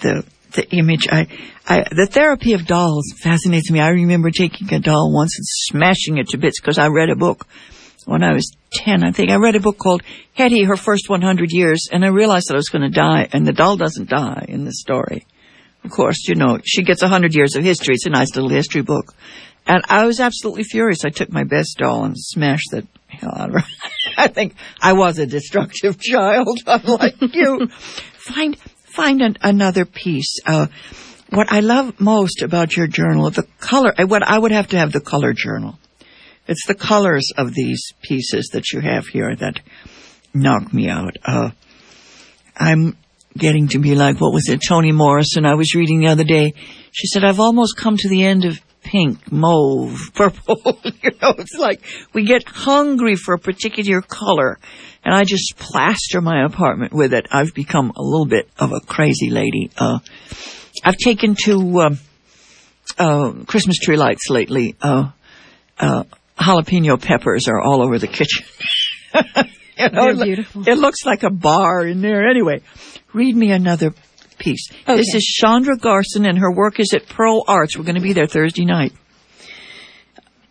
the 0.03 0.25
the 0.53 0.69
image. 0.71 1.07
I, 1.11 1.27
I, 1.67 1.85
the 1.91 2.09
therapy 2.11 2.55
of 2.55 2.67
dolls 2.67 3.13
fascinates 3.23 3.71
me. 3.71 3.81
I 3.81 3.89
remember 3.89 4.31
taking 4.31 4.73
a 4.73 4.81
doll 4.81 5.13
once 5.13 5.37
and 5.37 5.45
smashing 5.47 6.19
it 6.19 6.29
to 6.29 6.39
bits 6.39 6.61
because 6.61 6.79
I 6.79 6.87
read 6.89 7.11
a 7.11 7.17
book 7.17 7.47
when 8.07 8.23
I 8.23 8.33
was 8.33 8.51
10, 8.73 9.05
I 9.05 9.11
think. 9.11 9.31
I 9.31 9.37
read 9.37 9.57
a 9.57 9.61
book 9.61 9.79
called 9.79 10.03
Hitty, 10.33 10.63
Her 10.63 10.77
First 10.77 11.09
100 11.09 11.51
Years, 11.51 11.89
and 11.93 12.05
I 12.05 12.09
realized 12.09 12.47
that 12.49 12.55
I 12.55 12.59
was 12.59 12.69
going 12.69 12.83
to 12.83 12.89
die, 12.89 13.29
and 13.33 13.45
the 13.45 13.53
doll 13.53 13.77
doesn't 13.77 14.09
die 14.09 14.47
in 14.49 14.65
the 14.65 14.73
story. 14.73 15.27
Of 15.87 15.93
course, 15.93 16.27
you 16.27 16.35
know, 16.35 16.59
she 16.65 16.83
gets 16.83 17.01
100 17.01 17.33
years 17.33 17.55
of 17.55 17.63
history. 17.63 17.95
It's 17.95 18.07
a 18.07 18.11
nice 18.11 18.35
little 18.35 18.51
history 18.51 18.83
book. 18.83 19.15
And 19.69 19.85
I 19.89 20.05
was 20.05 20.19
absolutely 20.19 20.65
furious. 20.65 21.05
I 21.05 21.11
took 21.11 21.31
my 21.31 21.45
best 21.45 21.79
doll 21.79 22.05
and 22.05 22.17
smashed 22.19 22.73
the 22.73 22.89
hell 23.07 23.33
out 23.33 23.51
of 23.51 23.61
her. 23.61 23.69
I 24.19 24.27
think 24.27 24.57
I 24.83 24.95
was 24.95 25.21
a 25.21 25.27
destructive 25.27 26.01
child, 26.01 26.59
unlike 26.67 27.23
you. 27.33 27.69
Find, 28.15 28.59
find 28.59 29.23
an, 29.23 29.37
another 29.43 29.85
piece. 29.85 30.41
Uh, 30.45 30.67
what 31.31 31.53
I 31.53 31.61
love 31.61 32.01
most 32.01 32.43
about 32.43 32.77
your 32.77 32.89
journal, 32.89 33.31
the 33.31 33.47
color, 33.61 33.95
uh, 33.97 34.07
what 34.07 34.25
I 34.25 34.37
would 34.37 34.51
have 34.51 34.67
to 34.71 34.79
have 34.79 34.91
the 34.91 35.01
color 35.01 35.33
journal. 35.33 35.79
It's 36.49 36.67
the 36.67 36.75
colors 36.75 37.31
of 37.37 37.55
these 37.55 37.93
pieces 38.03 38.51
that 38.55 38.73
you 38.73 38.81
have 38.81 39.07
here 39.07 39.37
that 39.37 39.61
knock 40.35 40.75
me 40.75 40.89
out. 40.89 41.17
Uh, 41.25 41.51
I'm 42.57 42.97
getting 43.39 43.69
to 43.69 43.79
be 43.79 43.95
like, 43.95 44.21
what 44.21 44.33
was 44.33 44.49
it, 44.49 44.61
Toni 44.67 44.93
Morrison? 44.93 45.47
I 45.47 45.55
was 45.55 45.75
reading 45.75 46.01
the 46.01 46.09
other 46.09 46.25
day. 46.25 46.55
She 46.93 47.07
said, 47.07 47.25
I've 47.25 47.41
almost 47.41 47.77
come 47.77 47.97
to 47.97 48.09
the 48.09 48.25
end 48.25 48.45
of 48.45 48.61
pink, 48.83 49.31
mauve, 49.31 49.99
purple. 50.15 50.81
you 51.03 51.11
know, 51.21 51.35
it's 51.39 51.57
like 51.59 51.83
we 52.13 52.25
get 52.25 52.47
hungry 52.47 53.17
for 53.17 53.35
a 53.35 53.39
particular 53.39 54.01
color 54.01 54.59
and 55.05 55.15
I 55.15 55.25
just 55.25 55.55
plaster 55.57 56.21
my 56.21 56.45
apartment 56.45 56.93
with 56.93 57.15
it. 57.15 57.27
I've 57.31 57.55
become 57.55 57.93
a 57.95 58.03
little 58.03 58.27
bit 58.27 58.49
of 58.59 58.73
a 58.73 58.81
crazy 58.81 59.31
lady. 59.31 59.71
Uh, 59.77 60.01
I've 60.85 60.97
taken 60.97 61.37
to 61.45 61.81
um, 61.81 61.99
uh, 62.99 63.33
Christmas 63.47 63.77
tree 63.79 63.97
lights 63.97 64.29
lately. 64.31 64.75
Uh, 64.81 65.11
uh, 65.79 66.05
jalapeno 66.39 67.01
peppers 67.01 67.49
are 67.49 67.61
all 67.61 67.83
over 67.83 67.99
the 67.99 68.09
kitchen. 68.09 68.45
you 69.91 69.91
know, 69.91 70.15
They're 70.15 70.25
beautiful. 70.25 70.67
It 70.67 70.79
looks 70.79 71.05
like 71.05 71.23
a 71.23 71.31
bar 71.31 71.87
in 71.87 72.01
there. 72.01 72.29
Anyway, 72.29 72.63
read 73.13 73.37
me 73.37 73.51
another 73.51 73.93
piece. 74.39 74.71
Okay. 74.71 74.97
This 74.97 75.15
is 75.15 75.25
Chandra 75.25 75.77
Garson, 75.77 76.27
and 76.27 76.39
her 76.39 76.53
work 76.53 76.81
is 76.81 76.93
at 76.95 77.09
Pro 77.09 77.43
Arts. 77.47 77.77
We're 77.77 77.85
going 77.85 77.97
to 77.97 78.01
be 78.01 78.13
there 78.13 78.27
Thursday 78.27 78.65
night. 78.65 78.93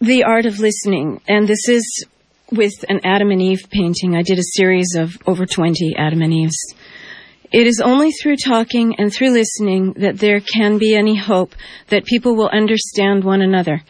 The 0.02 0.24
Art 0.24 0.46
of 0.46 0.60
Listening, 0.60 1.22
and 1.28 1.48
this 1.48 1.68
is 1.68 2.06
with 2.52 2.74
an 2.90 3.02
Adam 3.04 3.32
and 3.32 3.42
Eve 3.42 3.68
painting. 3.72 4.16
I 4.16 4.22
did 4.22 4.38
a 4.38 4.44
series 4.44 4.96
of 4.96 5.18
over 5.26 5.46
20 5.46 5.96
Adam 5.98 6.22
and 6.22 6.34
Eves. 6.34 6.76
It 7.52 7.68
is 7.68 7.82
only 7.84 8.12
through 8.12 8.38
talking 8.38 8.96
and 8.98 9.14
through 9.14 9.32
listening 9.32 9.94
that 9.94 10.20
there 10.20 10.40
can 10.40 10.78
be 10.78 10.96
any 10.96 11.16
hope 11.16 11.56
that 11.90 12.06
people 12.06 12.36
will 12.36 12.50
understand 12.50 13.24
one 13.24 13.42
another. 13.42 13.84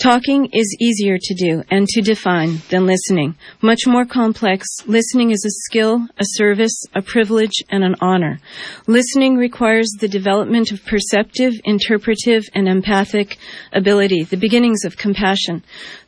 Talking 0.00 0.48
is 0.52 0.76
easier 0.80 1.18
to 1.20 1.34
do 1.34 1.62
and 1.70 1.86
to 1.88 2.00
define 2.00 2.62
than 2.70 2.86
listening. 2.86 3.36
Much 3.60 3.86
more 3.86 4.06
complex, 4.06 4.66
listening 4.86 5.30
is 5.30 5.44
a 5.44 5.68
skill, 5.68 6.06
a 6.18 6.24
service, 6.24 6.84
a 6.94 7.02
privilege, 7.02 7.62
and 7.68 7.84
an 7.84 7.96
honor. 8.00 8.40
Listening 8.86 9.36
requires 9.36 9.90
the 10.00 10.08
development 10.08 10.72
of 10.72 10.84
perceptive, 10.86 11.52
interpretive, 11.64 12.44
and 12.54 12.68
empathic 12.68 13.36
ability, 13.72 14.24
the 14.24 14.36
beginnings 14.36 14.84
of 14.84 14.96
compassion. 14.96 15.62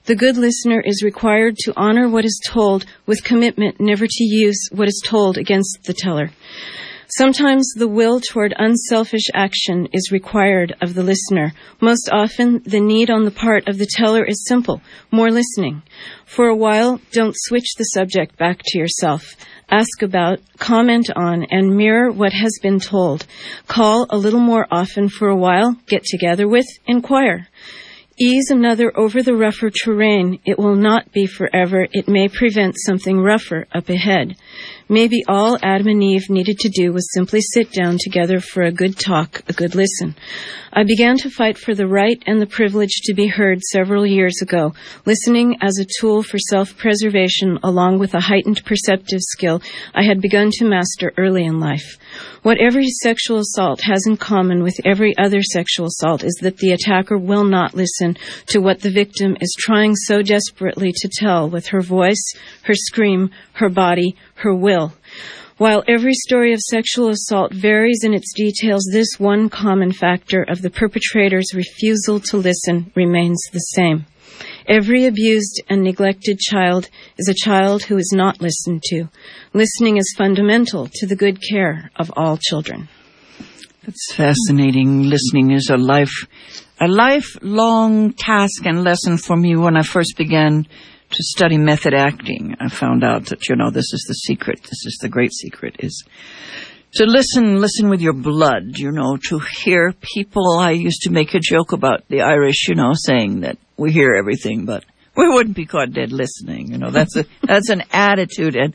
The 0.07 0.15
good 0.15 0.37
listener 0.37 0.83
is 0.85 1.03
required 1.03 1.57
to 1.61 1.73
honor 1.79 2.11
what 2.11 2.27
is 2.27 2.39
told 2.47 2.85
with 3.07 3.25
commitment 3.25 3.81
never 3.81 4.07
to 4.07 4.25
use 4.25 4.69
what 4.71 4.87
is 4.87 5.03
told 5.03 5.39
against 5.39 5.79
the 5.85 5.95
teller. 5.95 6.31
Sometimes 7.17 7.73
the 7.75 7.89
will 7.89 8.21
toward 8.21 8.53
unselfish 8.59 9.29
action 9.33 9.89
is 9.95 10.13
required 10.13 10.77
of 10.83 10.93
the 10.93 11.03
listener. 11.03 11.55
Most 11.81 12.11
often, 12.13 12.63
the 12.67 12.81
need 12.81 13.09
on 13.09 13.25
the 13.25 13.31
part 13.31 13.67
of 13.67 13.79
the 13.79 13.89
teller 13.97 14.23
is 14.23 14.45
simple 14.47 14.83
more 15.11 15.31
listening. 15.31 15.83
For 16.27 16.49
a 16.49 16.57
while, 16.57 17.01
don't 17.13 17.35
switch 17.35 17.73
the 17.79 17.85
subject 17.85 18.37
back 18.37 18.61
to 18.63 18.79
yourself. 18.79 19.25
Ask 19.71 20.03
about, 20.03 20.39
comment 20.59 21.09
on, 21.17 21.45
and 21.45 21.79
mirror 21.79 22.13
what 22.13 22.35
has 22.35 22.59
been 22.63 22.79
told. 22.79 23.27
Call 23.69 24.07
a 24.11 24.19
little 24.19 24.41
more 24.41 24.67
often 24.71 25.09
for 25.09 25.29
a 25.29 25.37
while, 25.37 25.77
get 25.87 26.05
together 26.05 26.47
with, 26.47 26.67
inquire. 26.87 27.49
Ease 28.17 28.51
another 28.51 28.93
over 28.97 29.23
the 29.23 29.35
rougher 29.35 29.71
terrain. 29.71 30.39
It 30.45 30.59
will 30.59 30.77
not 30.77 31.11
be 31.13 31.27
forever. 31.27 31.87
It 31.91 32.07
may 32.07 32.29
prevent 32.29 32.77
something 32.77 33.19
rougher 33.19 33.67
up 33.73 33.89
ahead. 33.89 34.37
Maybe 34.89 35.25
all 35.27 35.57
Adam 35.63 35.89
and 35.89 36.03
Eve 36.03 36.29
needed 36.29 36.59
to 36.59 36.69
do 36.69 36.93
was 36.93 37.11
simply 37.15 37.41
sit 37.41 37.73
down 37.73 37.97
together 37.99 38.39
for 38.39 38.63
a 38.63 38.73
good 38.73 38.99
talk, 38.99 39.43
a 39.49 39.55
good 39.55 39.75
listen. 39.75 40.15
I 40.77 40.83
began 40.83 41.17
to 41.19 41.31
fight 41.31 41.57
for 41.57 41.75
the 41.75 41.87
right 41.87 42.21
and 42.27 42.41
the 42.41 42.47
privilege 42.47 43.01
to 43.05 43.15
be 43.15 43.29
heard 43.29 43.63
several 43.63 44.05
years 44.05 44.43
ago, 44.43 44.75
listening 45.07 45.57
as 45.63 45.79
a 45.79 45.87
tool 46.01 46.23
for 46.23 46.37
self-preservation 46.37 47.61
along 47.63 48.01
with 48.01 48.13
a 48.13 48.21
heightened 48.21 48.63
perceptive 48.67 49.21
skill 49.21 49.63
I 49.95 50.03
had 50.03 50.21
begun 50.21 50.51
to 50.55 50.65
master 50.65 51.13
early 51.17 51.45
in 51.45 51.61
life. 51.61 51.97
What 52.43 52.59
every 52.61 52.89
sexual 52.89 53.39
assault 53.39 53.81
has 53.83 54.07
in 54.07 54.17
common 54.17 54.63
with 54.63 54.79
every 54.85 55.17
other 55.17 55.43
sexual 55.43 55.87
assault 55.87 56.25
is 56.25 56.35
that 56.43 56.59
the 56.59 56.73
attacker 56.73 57.17
will 57.17 57.45
not 57.45 57.75
listen 57.75 58.17
to 58.49 58.59
what 58.59 58.81
the 58.81 58.91
victim 58.91 59.37
is 59.41 59.57
trying 59.59 59.95
so 59.95 60.23
desperately 60.23 60.93
to 60.93 61.09
tell 61.09 61.49
with 61.49 61.69
her 61.69 61.81
voice, 61.81 62.35
her 62.65 62.75
scream, 62.75 63.31
her 63.55 63.69
body, 63.69 64.17
her 64.37 64.55
will. 64.55 64.93
While 65.57 65.85
every 65.87 66.15
story 66.15 66.53
of 66.53 66.61
sexual 66.61 67.11
assault 67.11 67.53
varies 67.53 68.01
in 68.03 68.13
its 68.13 68.33
details, 68.35 68.89
this 68.91 69.09
one 69.19 69.49
common 69.49 69.93
factor 69.93 70.43
of 70.43 70.63
the 70.63 70.71
perpetrator's 70.71 71.55
refusal 71.55 72.19
to 72.21 72.37
listen 72.39 72.91
remains 72.97 73.41
the 73.53 73.61
same. 73.61 74.07
Every 74.67 75.05
abused 75.05 75.63
and 75.69 75.83
neglected 75.83 76.41
child 76.41 76.89
is 77.19 77.29
a 77.29 77.45
child 77.45 77.85
who 77.85 77.97
is 77.99 78.13
not 78.13 78.41
listened 78.41 78.83
to. 78.87 79.09
Listening 79.53 79.97
is 79.97 80.15
fundamental 80.19 80.89
to 80.95 81.07
the 81.07 81.15
good 81.15 81.39
care 81.49 81.91
of 81.97 82.11
all 82.17 82.37
children. 82.37 82.89
That's 83.85 84.15
fascinating. 84.15 85.03
Listening 85.03 85.51
is 85.51 85.69
a 85.71 85.77
life, 85.77 86.27
a 86.81 86.89
lifelong 86.89 88.15
task 88.15 88.65
and 88.65 88.83
lesson 88.83 89.19
for 89.19 89.37
me 89.37 89.55
when 89.55 89.77
I 89.77 89.83
first 89.83 90.17
began 90.17 90.67
to 91.15 91.23
study 91.23 91.57
method 91.57 91.95
acting. 91.95 92.57
I 92.61 92.69
found 92.69 93.05
out 93.05 93.27
that, 93.27 93.49
you 93.49 93.57
know, 93.57 93.71
this 93.71 93.93
is 93.93 94.05
the 94.07 94.15
secret. 94.15 94.63
This 94.63 94.85
is 94.85 94.99
the 95.01 95.09
great 95.09 95.33
secret 95.33 95.77
is 95.79 96.05
to 96.95 97.07
listen, 97.07 97.61
listen 97.61 97.89
with 97.89 98.01
your 98.01 98.13
blood, 98.13 98.79
you 98.79 98.93
know, 98.93 99.17
to 99.29 99.41
hear 99.63 99.93
people. 100.01 100.59
I 100.59 100.73
used 100.73 101.03
to 101.03 101.11
make 101.11 101.35
a 101.35 101.41
joke 101.41 101.73
about 101.73 102.05
the 102.09 102.23
Irish, 102.23 102.69
you 102.69 102.75
know, 102.75 102.93
saying 102.95 103.41
that 103.41 103.59
we 103.77 103.93
hear 103.93 104.15
everything, 104.15 104.65
but 104.65 104.85
we 105.17 105.29
wouldn't 105.29 105.57
be 105.57 105.67
caught 105.67 105.93
dead 105.93 106.13
listening. 106.13 106.71
You 106.71 106.79
know, 106.79 106.91
that's 106.91 107.17
a, 107.17 107.25
that's 107.43 107.71
an 107.71 107.83
attitude. 107.93 108.57
And, 108.57 108.75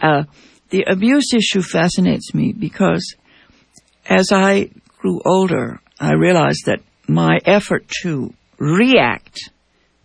uh, 0.00 0.24
the 0.70 0.84
abuse 0.86 1.32
issue 1.32 1.62
fascinates 1.62 2.34
me 2.34 2.52
because 2.52 3.14
as 4.06 4.32
I 4.32 4.70
grew 4.98 5.20
older, 5.24 5.80
I 5.98 6.12
realized 6.12 6.66
that 6.66 6.80
my 7.06 7.38
effort 7.44 7.88
to 8.02 8.34
react, 8.58 9.50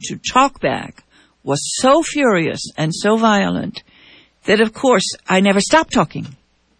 to 0.04 0.18
talk 0.18 0.62
back, 0.62 1.03
was 1.44 1.60
so 1.82 2.02
furious 2.04 2.62
and 2.78 2.94
so 2.94 3.18
violent 3.18 3.84
that, 4.46 4.62
of 4.62 4.74
course, 4.74 5.06
I 5.28 5.40
never 5.40 5.60
stopped 5.60 5.94
talking. 5.94 6.28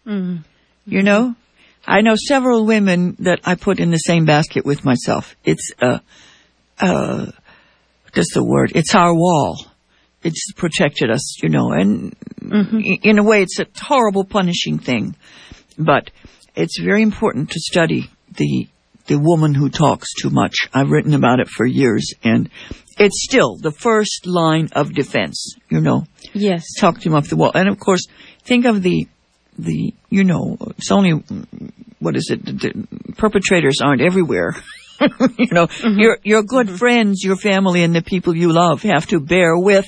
Mm. 0.06 0.44
You 0.86 1.02
know, 1.02 1.34
I 1.86 2.00
know 2.02 2.14
several 2.16 2.64
women 2.66 3.16
that 3.20 3.40
I 3.44 3.54
put 3.54 3.78
in 3.80 3.90
the 3.90 3.96
same 3.98 4.24
basket 4.24 4.64
with 4.64 4.84
myself. 4.84 5.34
It's 5.44 5.72
uh, 5.80 5.98
uh, 6.80 7.26
what's 8.14 8.34
the 8.34 8.44
word? 8.44 8.72
It's 8.74 8.94
our 8.94 9.14
wall. 9.14 9.56
It's 10.22 10.52
protected 10.52 11.10
us, 11.10 11.42
you 11.42 11.50
know, 11.50 11.72
and 11.72 12.14
i- 12.50 12.98
in 13.02 13.18
a 13.18 13.22
way, 13.22 13.42
it's 13.42 13.58
a 13.60 13.66
horrible, 13.78 14.24
punishing 14.24 14.78
thing. 14.78 15.14
But 15.78 16.10
it's 16.56 16.78
very 16.80 17.02
important 17.02 17.50
to 17.50 17.60
study 17.60 18.10
the 18.36 18.68
the 19.06 19.18
woman 19.18 19.52
who 19.52 19.68
talks 19.68 20.08
too 20.22 20.30
much. 20.30 20.54
I've 20.72 20.88
written 20.90 21.12
about 21.12 21.38
it 21.40 21.48
for 21.48 21.66
years, 21.66 22.14
and 22.22 22.48
it's 22.98 23.24
still 23.24 23.56
the 23.56 23.72
first 23.72 24.26
line 24.26 24.68
of 24.72 24.94
defense. 24.94 25.54
You 25.68 25.80
know, 25.80 26.06
Yes. 26.32 26.64
talk 26.78 27.00
to 27.00 27.08
him 27.08 27.14
off 27.14 27.28
the 27.28 27.36
wall. 27.36 27.52
And 27.54 27.68
of 27.68 27.78
course, 27.78 28.06
think 28.44 28.64
of 28.64 28.82
the, 28.82 29.08
the, 29.58 29.94
you 30.10 30.24
know, 30.24 30.56
it's 30.78 30.90
only, 30.90 31.22
what 31.98 32.16
is 32.16 32.30
it? 32.30 32.44
The, 32.44 32.86
perpetrators 33.16 33.80
aren't 33.82 34.00
everywhere. 34.00 34.54
you 35.38 35.48
know, 35.52 35.68
your, 35.82 36.18
your 36.22 36.42
good 36.42 36.70
friends, 36.70 37.22
your 37.24 37.36
family 37.36 37.82
and 37.82 37.94
the 37.94 38.02
people 38.02 38.36
you 38.36 38.52
love 38.52 38.82
have 38.82 39.06
to 39.08 39.20
bear 39.20 39.56
with, 39.56 39.86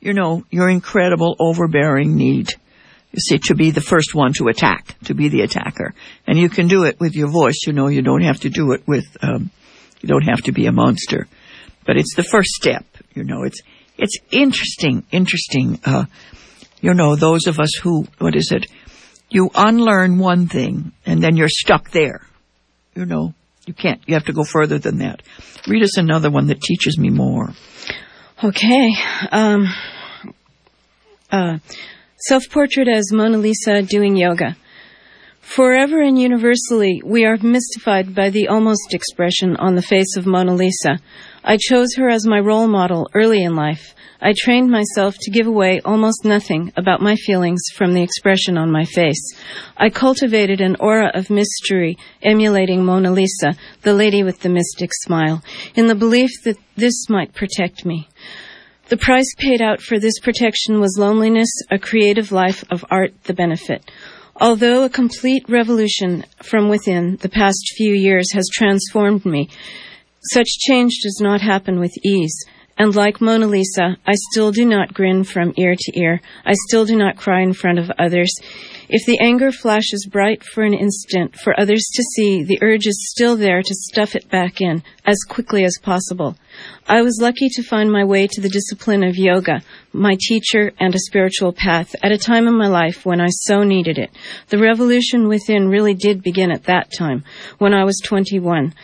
you 0.00 0.12
know, 0.12 0.44
your 0.50 0.68
incredible 0.68 1.36
overbearing 1.38 2.16
need. 2.16 2.50
You 3.12 3.20
see, 3.20 3.38
to 3.46 3.54
be 3.54 3.70
the 3.70 3.80
first 3.80 4.14
one 4.14 4.34
to 4.34 4.48
attack, 4.48 4.94
to 5.04 5.14
be 5.14 5.28
the 5.30 5.40
attacker. 5.40 5.94
And 6.26 6.38
you 6.38 6.50
can 6.50 6.68
do 6.68 6.84
it 6.84 7.00
with 7.00 7.14
your 7.14 7.28
voice, 7.28 7.60
you 7.66 7.72
know, 7.72 7.88
you 7.88 8.02
don't 8.02 8.22
have 8.22 8.40
to 8.40 8.50
do 8.50 8.72
it 8.72 8.86
with, 8.86 9.06
um, 9.22 9.50
you 10.02 10.08
don't 10.08 10.24
have 10.28 10.42
to 10.42 10.52
be 10.52 10.66
a 10.66 10.72
monster. 10.72 11.26
But 11.86 11.96
it's 11.96 12.14
the 12.16 12.24
first 12.24 12.50
step, 12.50 12.84
you 13.14 13.24
know, 13.24 13.44
it's, 13.44 13.60
it's 13.96 14.18
interesting, 14.30 15.04
interesting, 15.10 15.80
uh, 15.84 16.06
you 16.80 16.94
know, 16.94 17.16
those 17.16 17.46
of 17.46 17.58
us 17.58 17.70
who, 17.82 18.06
what 18.18 18.34
is 18.34 18.50
it? 18.52 18.66
You 19.30 19.50
unlearn 19.54 20.18
one 20.18 20.48
thing 20.48 20.92
and 21.04 21.22
then 21.22 21.36
you're 21.36 21.48
stuck 21.48 21.90
there. 21.90 22.26
You 22.94 23.06
know, 23.06 23.34
you 23.66 23.74
can't, 23.74 24.00
you 24.06 24.14
have 24.14 24.24
to 24.26 24.32
go 24.32 24.44
further 24.44 24.78
than 24.78 24.98
that. 24.98 25.22
Read 25.66 25.82
us 25.82 25.96
another 25.98 26.30
one 26.30 26.48
that 26.48 26.60
teaches 26.60 26.98
me 26.98 27.10
more. 27.10 27.50
Okay. 28.42 28.90
Um, 29.30 29.66
uh, 31.30 31.58
self-portrait 32.18 32.88
as 32.88 33.12
Mona 33.12 33.38
Lisa 33.38 33.82
doing 33.82 34.16
yoga. 34.16 34.56
Forever 35.46 36.02
and 36.02 36.20
universally, 36.20 37.00
we 37.04 37.24
are 37.24 37.38
mystified 37.40 38.14
by 38.14 38.30
the 38.30 38.48
almost 38.48 38.92
expression 38.92 39.56
on 39.56 39.74
the 39.76 39.80
face 39.80 40.16
of 40.16 40.26
Mona 40.26 40.52
Lisa. 40.52 40.98
I 41.44 41.56
chose 41.56 41.94
her 41.96 42.10
as 42.10 42.26
my 42.26 42.40
role 42.40 42.66
model 42.66 43.08
early 43.14 43.42
in 43.42 43.54
life. 43.54 43.94
I 44.20 44.34
trained 44.36 44.70
myself 44.70 45.16
to 45.20 45.30
give 45.30 45.46
away 45.46 45.80
almost 45.84 46.24
nothing 46.24 46.72
about 46.76 47.00
my 47.00 47.14
feelings 47.14 47.62
from 47.74 47.94
the 47.94 48.02
expression 48.02 48.58
on 48.58 48.72
my 48.72 48.84
face. 48.84 49.34
I 49.76 49.88
cultivated 49.88 50.60
an 50.60 50.76
aura 50.80 51.12
of 51.14 51.30
mystery 51.30 51.96
emulating 52.22 52.84
Mona 52.84 53.12
Lisa, 53.12 53.54
the 53.82 53.94
lady 53.94 54.24
with 54.24 54.40
the 54.40 54.50
mystic 54.50 54.90
smile, 54.92 55.42
in 55.74 55.86
the 55.86 55.94
belief 55.94 56.30
that 56.44 56.58
this 56.74 57.08
might 57.08 57.32
protect 57.32 57.86
me. 57.86 58.08
The 58.88 58.96
price 58.96 59.32
paid 59.38 59.62
out 59.62 59.80
for 59.80 59.98
this 59.98 60.18
protection 60.18 60.80
was 60.80 60.98
loneliness, 60.98 61.50
a 61.70 61.78
creative 61.78 62.30
life 62.32 62.64
of 62.68 62.84
art, 62.90 63.14
the 63.24 63.34
benefit. 63.34 63.88
Although 64.38 64.84
a 64.84 64.90
complete 64.90 65.48
revolution 65.48 66.24
from 66.42 66.68
within 66.68 67.16
the 67.22 67.28
past 67.28 67.72
few 67.76 67.94
years 67.94 68.32
has 68.32 68.46
transformed 68.52 69.24
me, 69.24 69.48
such 70.32 70.46
change 70.66 70.92
does 71.02 71.18
not 71.22 71.40
happen 71.40 71.80
with 71.80 71.92
ease. 72.04 72.36
And 72.78 72.94
like 72.94 73.22
Mona 73.22 73.46
Lisa, 73.46 73.96
I 74.06 74.12
still 74.30 74.52
do 74.52 74.66
not 74.66 74.92
grin 74.92 75.24
from 75.24 75.54
ear 75.56 75.74
to 75.78 75.98
ear. 75.98 76.20
I 76.44 76.52
still 76.68 76.84
do 76.84 76.94
not 76.94 77.16
cry 77.16 77.40
in 77.40 77.54
front 77.54 77.78
of 77.78 77.90
others. 77.98 78.30
If 78.88 79.06
the 79.06 79.18
anger 79.18 79.50
flashes 79.50 80.06
bright 80.10 80.44
for 80.44 80.62
an 80.62 80.74
instant 80.74 81.36
for 81.36 81.58
others 81.58 81.84
to 81.94 82.02
see, 82.02 82.44
the 82.44 82.58
urge 82.62 82.86
is 82.86 83.08
still 83.10 83.34
there 83.34 83.62
to 83.62 83.74
stuff 83.74 84.14
it 84.14 84.28
back 84.30 84.60
in 84.60 84.82
as 85.06 85.16
quickly 85.26 85.64
as 85.64 85.78
possible. 85.82 86.36
I 86.86 87.00
was 87.00 87.18
lucky 87.20 87.48
to 87.48 87.62
find 87.62 87.90
my 87.90 88.04
way 88.04 88.26
to 88.26 88.40
the 88.40 88.48
discipline 88.50 89.02
of 89.02 89.16
yoga, 89.16 89.62
my 89.92 90.16
teacher 90.20 90.72
and 90.78 90.94
a 90.94 91.00
spiritual 91.00 91.52
path, 91.52 91.96
at 92.02 92.12
a 92.12 92.18
time 92.18 92.46
in 92.46 92.56
my 92.56 92.68
life 92.68 93.06
when 93.06 93.20
I 93.20 93.28
so 93.30 93.64
needed 93.64 93.98
it. 93.98 94.10
The 94.48 94.58
revolution 94.58 95.28
within 95.28 95.68
really 95.68 95.94
did 95.94 96.22
begin 96.22 96.52
at 96.52 96.64
that 96.64 96.92
time, 96.96 97.24
when 97.58 97.72
I 97.72 97.84
was 97.84 98.00
21 98.04 98.74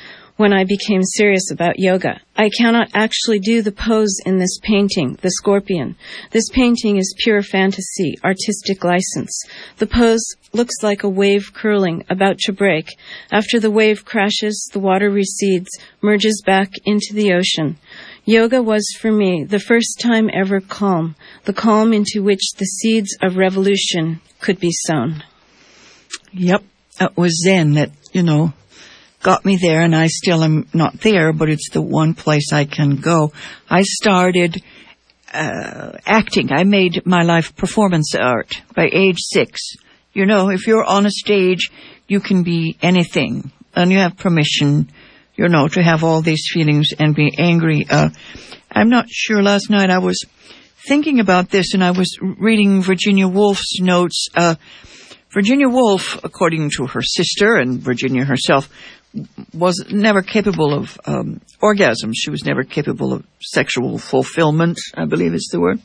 when 0.43 0.53
I 0.53 0.65
became 0.65 1.05
serious 1.05 1.53
about 1.53 1.79
yoga. 1.79 2.21
I 2.37 2.51
cannot 2.59 2.89
actually 2.95 3.39
do 3.39 3.63
the 3.63 3.71
pose 3.71 4.17
in 4.27 4.39
this 4.39 4.59
painting, 4.61 5.17
the 5.23 5.31
scorpion. 5.31 5.95
This 6.33 6.49
painting 6.49 6.97
is 6.97 7.15
pure 7.23 7.43
fantasy, 7.43 8.17
artistic 8.25 8.83
license. 8.83 9.41
The 9.77 9.87
pose 9.87 10.27
looks 10.53 10.75
like 10.83 11.05
a 11.05 11.09
wave 11.09 11.53
curling, 11.55 12.05
about 12.11 12.39
to 12.39 12.53
break. 12.53 12.89
After 13.31 13.61
the 13.61 13.71
wave 13.71 14.05
crashes, 14.05 14.69
the 14.73 14.81
water 14.81 15.11
recedes, 15.11 15.69
merges 16.01 16.43
back 16.45 16.73
into 16.85 17.15
the 17.15 17.35
ocean. 17.35 17.79
Yoga 18.25 18.65
was 18.65 18.85
for 19.01 19.13
me 19.13 19.45
the 19.45 19.61
first 19.61 20.01
time 20.01 20.29
ever 20.33 20.61
calm, 20.61 21.15
the 21.45 21.53
calm 21.53 21.93
into 21.93 22.21
which 22.21 22.43
the 22.59 22.65
seeds 22.65 23.17
of 23.23 23.37
revolution 23.37 24.21
could 24.41 24.59
be 24.59 24.73
sown. 24.73 25.23
Yep. 26.33 26.65
It 27.01 27.17
was 27.17 27.41
Zen 27.45 27.75
that, 27.75 27.93
you 28.13 28.25
know, 28.25 28.53
got 29.23 29.45
me 29.45 29.57
there 29.57 29.81
and 29.83 29.95
I 29.95 30.09
still 30.09 30.43
am 30.43 30.69
not 30.75 31.01
there, 31.01 31.33
but 31.33 31.49
it's 31.49 31.71
the 31.71 31.83
one 31.83 32.15
place 32.15 32.53
I 32.53 32.65
can 32.65 32.97
go. 32.97 33.33
I 33.69 33.83
started, 33.83 34.63
uh, 35.33 35.93
acting. 36.05 36.53
I 36.53 36.65
made 36.65 37.07
my 37.07 37.23
life 37.23 37.57
performance 37.57 38.15
art 38.15 38.53
by 38.75 38.89
age 38.93 39.19
six. 39.19 39.77
You 40.13 40.27
know, 40.27 40.51
if 40.51 40.67
you're 40.67 40.85
on 40.85 41.07
a 41.07 41.11
stage, 41.11 41.71
you 42.07 42.21
can 42.21 42.43
be 42.43 42.77
anything 42.83 43.51
and 43.75 43.91
you 43.91 43.99
have 43.99 44.17
permission, 44.19 44.91
you 45.37 45.49
know, 45.49 45.69
to 45.69 45.83
have 45.83 46.05
all 46.05 46.21
these 46.21 46.45
feelings 46.53 46.89
and 46.99 47.15
be 47.15 47.33
angry. 47.39 47.87
Uh, 47.89 48.11
I'm 48.71 48.91
not 48.91 49.07
sure 49.09 49.43
last 49.43 49.71
night 49.71 49.91
I 49.91 49.99
was 49.99 50.23
thinking 50.87 51.21
about 51.21 51.51
this 51.51 51.75
and 51.75 51.83
I 51.83 51.93
was 51.93 52.19
reading 52.21 52.83
Virginia 52.83 53.29
Woolf's 53.29 53.81
notes, 53.81 54.29
uh, 54.35 54.57
Virginia 55.33 55.69
Woolf, 55.69 56.23
according 56.25 56.71
to 56.77 56.87
her 56.89 57.01
sister 57.03 57.57
and 57.57 57.81
Virginia 57.81 58.25
herself, 58.25 58.69
was 59.53 59.85
never 59.91 60.23
capable 60.23 60.75
of 60.75 60.99
um, 61.05 61.41
orgasm. 61.61 62.13
She 62.15 62.31
was 62.31 62.45
never 62.45 62.65
capable 62.65 63.13
of 63.13 63.27
sexual 63.41 63.99
fulfillment, 63.99 64.79
I 64.95 65.05
believe 65.05 65.35
is 65.35 65.49
the 65.53 65.61
word. 65.61 65.81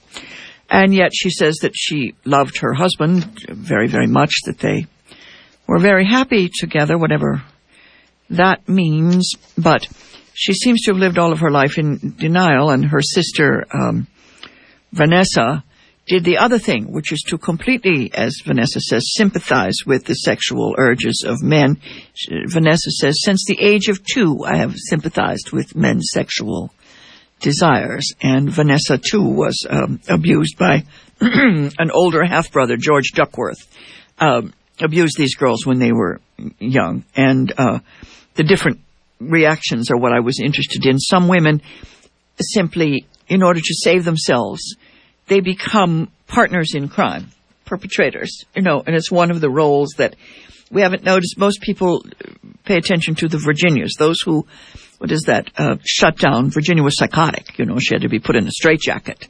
And 0.70 0.94
yet 0.94 1.12
she 1.13 1.30
says 1.30 1.58
that 1.62 1.74
she 1.76 2.16
loved 2.26 2.60
her 2.60 2.74
husband 2.74 3.46
very, 3.50 3.88
very 3.88 4.08
much, 4.08 4.32
that 4.46 4.60
they 4.60 4.88
were 5.66 5.80
very 5.80 6.06
happy 6.06 6.50
together, 6.54 6.98
whatever 6.98 7.44
that 8.30 8.68
means. 8.68 9.34
But 9.58 9.88
she 10.34 10.54
seems 10.54 10.82
to 10.84 10.92
have 10.92 11.00
lived 11.00 11.18
all 11.18 11.32
of 11.32 11.40
her 11.40 11.52
life 11.52 11.78
in 11.78 12.16
denial, 12.18 12.70
and 12.70 12.86
her 12.86 13.02
sister, 13.02 13.66
um, 13.74 14.08
Vanessa, 14.92 15.63
did 16.08 16.24
the 16.24 16.38
other 16.38 16.58
thing, 16.58 16.91
which 16.91 17.12
is 17.12 17.22
to 17.28 17.38
completely, 17.38 18.12
as 18.13 18.41
Vanessa 18.46 18.80
says, 18.80 19.13
sympathize 19.15 19.78
with 19.86 20.06
the 20.06 20.13
sexual 20.13 20.74
urges 20.78 21.26
of 21.28 21.43
men. 21.43 21.80
Vanessa 22.48 22.91
says, 22.91 23.17
since 23.24 23.43
the 23.46 23.60
age 23.60 23.89
of 23.89 24.04
two, 24.04 24.43
I 24.46 24.58
have 24.58 24.76
sympathized 24.78 25.52
with 25.52 25.76
men's 25.76 26.10
sexual 26.13 26.72
desires. 27.39 28.13
And 28.22 28.50
Vanessa, 28.50 28.98
too, 28.98 29.24
was 29.24 29.65
um, 29.70 30.00
abused 30.08 30.58
by 30.58 30.86
an 31.22 31.91
older 31.93 32.26
half 32.26 32.52
brother, 32.52 32.78
George 32.78 33.12
Duckworth, 33.13 33.67
um, 34.20 34.54
abused 34.80 35.17
these 35.17 35.36
girls 35.36 35.65
when 35.65 35.80
they 35.80 35.91
were 35.91 36.22
young. 36.60 37.04
And 37.15 37.52
uh, 37.58 37.80
the 38.36 38.43
different 38.43 38.80
reactions 39.20 39.91
are 39.91 39.98
what 39.98 40.13
I 40.13 40.20
was 40.20 40.39
interested 40.39 40.86
in. 40.86 41.00
Some 41.00 41.28
women 41.28 41.62
simply 42.39 43.08
in 43.28 43.43
order 43.43 43.60
to 43.60 43.74
save 43.74 44.06
themselves, 44.06 44.76
they 45.28 45.40
become 45.40 46.12
partners 46.28 46.74
in 46.74 46.88
crime, 46.90 47.32
perpetrators, 47.66 48.46
you 48.56 48.62
know, 48.62 48.84
and 48.86 48.96
it's 48.96 49.12
one 49.12 49.32
of 49.32 49.42
the 49.42 49.50
roles 49.50 49.90
that 49.98 50.16
we 50.72 50.82
haven't 50.82 51.04
noticed. 51.04 51.38
Most 51.38 51.62
people 51.62 52.04
pay 52.66 52.76
attention 52.76 53.16
to 53.16 53.28
the 53.28 53.38
Virginias, 53.38 53.96
those 53.98 54.22
who, 54.22 54.46
what 54.98 55.12
is 55.12 55.24
that, 55.28 55.50
uh, 55.58 55.78
shut 55.86 56.18
down. 56.18 56.50
Virginia 56.50 56.84
was 56.84 56.98
psychotic, 56.98 57.58
you 57.58 57.66
know, 57.66 57.78
she 57.80 57.96
had 57.96 58.02
to 58.02 58.10
be 58.10 58.20
put 58.20 58.36
in 58.36 58.48
a 58.48 58.52
straitjacket. 58.52 59.28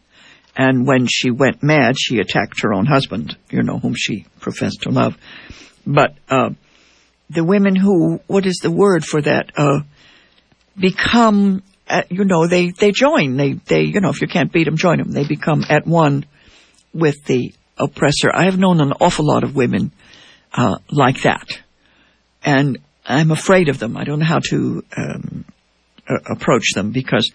And 0.56 0.88
when 0.88 1.06
she 1.06 1.30
went 1.30 1.62
mad, 1.62 1.96
she 2.00 2.20
attacked 2.20 2.62
her 2.62 2.74
own 2.74 2.88
husband, 2.88 3.38
you 3.52 3.62
know, 3.62 3.78
whom 3.78 3.94
she 3.96 4.26
professed 4.40 4.82
to 4.84 4.90
love. 4.90 5.16
But, 5.86 6.16
uh, 6.30 6.50
the 7.30 7.44
women 7.44 7.76
who, 7.76 8.20
what 8.26 8.46
is 8.46 8.58
the 8.64 8.72
word 8.72 9.06
for 9.06 9.22
that, 9.22 9.52
uh, 9.56 9.82
become, 10.80 11.62
uh, 11.90 12.02
you 12.10 12.26
know, 12.26 12.48
they, 12.48 12.72
they 12.72 12.92
join. 12.92 13.38
They, 13.38 13.54
they, 13.54 13.82
you 13.82 14.02
know, 14.02 14.10
if 14.10 14.22
you 14.22 14.28
can't 14.28 14.52
beat 14.52 14.66
them, 14.66 14.78
join 14.78 14.98
them. 14.98 15.12
They 15.12 15.26
become 15.26 15.64
at 15.70 15.88
one 15.88 16.26
with 16.94 17.24
the 17.26 17.54
oppressor. 17.78 18.30
I 18.34 18.46
have 18.46 18.58
known 18.58 18.82
an 18.82 18.94
awful 19.00 19.26
lot 19.26 19.44
of 19.44 19.56
women, 19.56 19.92
uh, 20.54 20.80
like 20.92 21.22
that. 21.22 21.48
And 22.44 22.80
I'm 23.06 23.32
afraid 23.32 23.70
of 23.70 23.80
them. 23.80 23.96
I 23.96 24.04
don't 24.04 24.20
know 24.20 24.26
how 24.26 24.40
to, 24.50 24.84
um, 24.96 25.46
uh, 26.10 26.16
approach 26.30 26.74
them 26.74 26.92
because, 26.92 27.32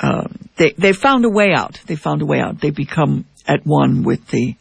uh, 0.00 0.26
they, 0.56 0.72
they 0.72 0.92
found 0.92 1.24
a 1.24 1.30
way 1.30 1.52
out. 1.54 1.80
They 1.86 1.96
found 1.96 2.20
a 2.22 2.26
way 2.26 2.40
out. 2.40 2.60
They 2.60 2.70
become 2.70 3.26
at 3.46 3.64
one 3.64 4.02
with 4.02 4.26
the, 4.28 4.54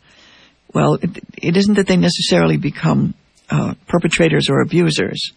well, 0.73 0.95
it, 0.95 1.17
it 1.37 1.57
isn't 1.57 1.75
that 1.75 1.87
they 1.87 1.97
necessarily 1.97 2.57
become, 2.57 3.13
uh, 3.49 3.73
perpetrators 3.87 4.49
or 4.49 4.61
abusers 4.61 5.33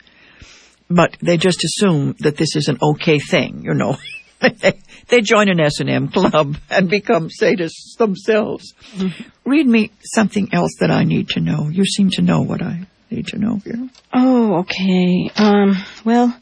but 0.89 1.17
they 1.21 1.37
just 1.37 1.65
assume 1.65 2.15
that 2.21 2.37
this 2.37 2.57
is 2.57 2.69
an 2.69 2.79
okay 2.81 3.19
thing, 3.19 3.63
you 3.65 3.75
know. 3.75 3.97
they 5.09 5.21
join 5.23 5.49
an 5.49 5.61
S&M 5.61 6.09
club 6.09 6.57
and 6.71 6.91
become 6.91 7.29
sadists 7.29 7.97
themselves. 7.99 8.75
Mm-hmm. 8.95 9.51
Read 9.51 9.67
me 9.67 9.91
something 10.03 10.53
else 10.53 10.73
that 10.81 10.91
I 10.91 11.05
need 11.05 11.29
to 11.31 11.41
know. 11.41 11.69
You 11.69 11.85
seem 11.85 12.11
to 12.11 12.23
know 12.23 12.43
what 12.43 12.63
I 12.63 12.87
need 13.11 13.29
to 13.29 13.39
know 13.39 13.61
here. 13.65 13.89
Oh, 14.13 14.61
okay. 14.61 15.31
Um, 15.37 15.77
well, 16.05 16.37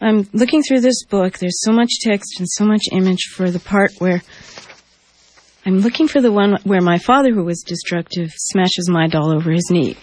I'm 0.00 0.28
looking 0.32 0.62
through 0.62 0.80
this 0.80 1.04
book. 1.06 1.38
There's 1.38 1.60
so 1.62 1.72
much 1.72 1.90
text 2.02 2.38
and 2.38 2.48
so 2.48 2.64
much 2.64 2.82
image 2.92 3.30
for 3.34 3.50
the 3.50 3.60
part 3.60 3.90
where 3.98 4.22
I'm 5.66 5.80
looking 5.80 6.08
for 6.08 6.20
the 6.20 6.32
one 6.32 6.58
where 6.64 6.82
my 6.82 6.98
father, 6.98 7.32
who 7.32 7.44
was 7.44 7.62
destructive, 7.66 8.30
smashes 8.36 8.88
my 8.88 9.08
doll 9.08 9.34
over 9.34 9.50
his 9.50 9.70
knee 9.70 9.96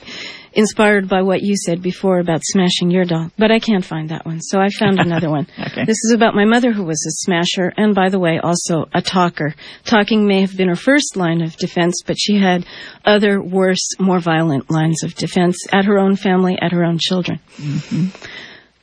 inspired 0.54 1.08
by 1.08 1.22
what 1.22 1.42
you 1.42 1.56
said 1.56 1.82
before 1.82 2.20
about 2.20 2.42
smashing 2.44 2.92
your 2.92 3.06
doll, 3.06 3.32
but 3.38 3.52
I 3.52 3.60
can't 3.60 3.86
find 3.86 4.10
that 4.10 4.26
one, 4.26 4.42
so 4.42 4.60
I 4.60 4.70
found 4.70 5.00
another 5.00 5.30
one. 5.30 5.48
okay. 5.60 5.86
This 5.86 5.98
is 6.06 6.12
about 6.14 6.36
my 6.36 6.46
mother 6.46 6.72
who 6.72 6.84
was 6.84 7.04
a 7.08 7.12
smasher, 7.26 7.74
and 7.78 7.96
by 7.96 8.10
the 8.10 8.20
way, 8.20 8.40
also 8.40 8.86
a 8.94 9.02
talker. 9.02 9.56
Talking 9.86 10.28
may 10.28 10.42
have 10.42 10.56
been 10.56 10.70
her 10.70 10.76
first 10.76 11.16
line 11.16 11.42
of 11.42 11.56
defense, 11.58 12.02
but 12.06 12.18
she 12.20 12.38
had 12.38 12.66
other 13.06 13.42
worse, 13.42 13.88
more 14.00 14.20
violent 14.20 14.70
lines 14.70 15.04
of 15.04 15.16
defense 15.16 15.58
at 15.72 15.86
her 15.86 15.98
own 15.98 16.16
family, 16.16 16.58
at 16.62 16.72
her 16.72 16.84
own 16.84 16.98
children. 17.00 17.40
Mm-hmm. 17.58 18.08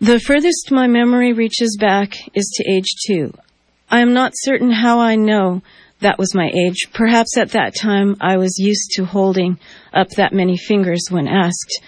The 0.00 0.20
furthest 0.20 0.70
my 0.70 0.87
memory 0.87 1.33
reaches 1.33 1.76
back 1.78 2.16
is 2.35 2.48
to 2.57 2.70
age 2.70 2.87
two. 3.07 3.35
I 3.90 4.00
am 4.00 4.12
not 4.12 4.33
certain 4.35 4.70
how 4.70 5.00
I 5.00 5.16
know 5.16 5.62
that 6.01 6.19
was 6.19 6.35
my 6.35 6.51
age. 6.55 6.89
Perhaps 6.93 7.37
at 7.37 7.51
that 7.51 7.75
time 7.75 8.17
I 8.21 8.37
was 8.37 8.59
used 8.59 8.93
to 8.93 9.05
holding 9.05 9.59
up 9.93 10.09
that 10.11 10.33
many 10.33 10.57
fingers 10.57 11.07
when 11.11 11.27
asked. 11.27 11.81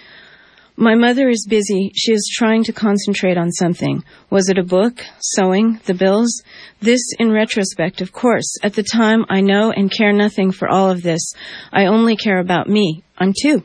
My 0.77 0.95
mother 0.95 1.29
is 1.29 1.45
busy. 1.47 1.91
She 1.95 2.13
is 2.13 2.33
trying 2.33 2.63
to 2.63 2.73
concentrate 2.73 3.37
on 3.37 3.51
something. 3.51 4.03
Was 4.29 4.49
it 4.49 4.57
a 4.57 4.63
book? 4.63 5.05
Sewing? 5.19 5.79
The 5.85 5.93
bills? 5.93 6.41
This 6.79 7.01
in 7.19 7.31
retrospect, 7.31 8.01
of 8.01 8.11
course. 8.11 8.57
At 8.63 8.73
the 8.73 8.83
time, 8.83 9.25
I 9.29 9.41
know 9.41 9.71
and 9.71 9.91
care 9.91 10.13
nothing 10.13 10.51
for 10.51 10.67
all 10.67 10.89
of 10.89 11.03
this. 11.03 11.33
I 11.71 11.85
only 11.85 12.15
care 12.15 12.39
about 12.39 12.67
me. 12.67 13.03
I'm 13.17 13.33
two. 13.39 13.63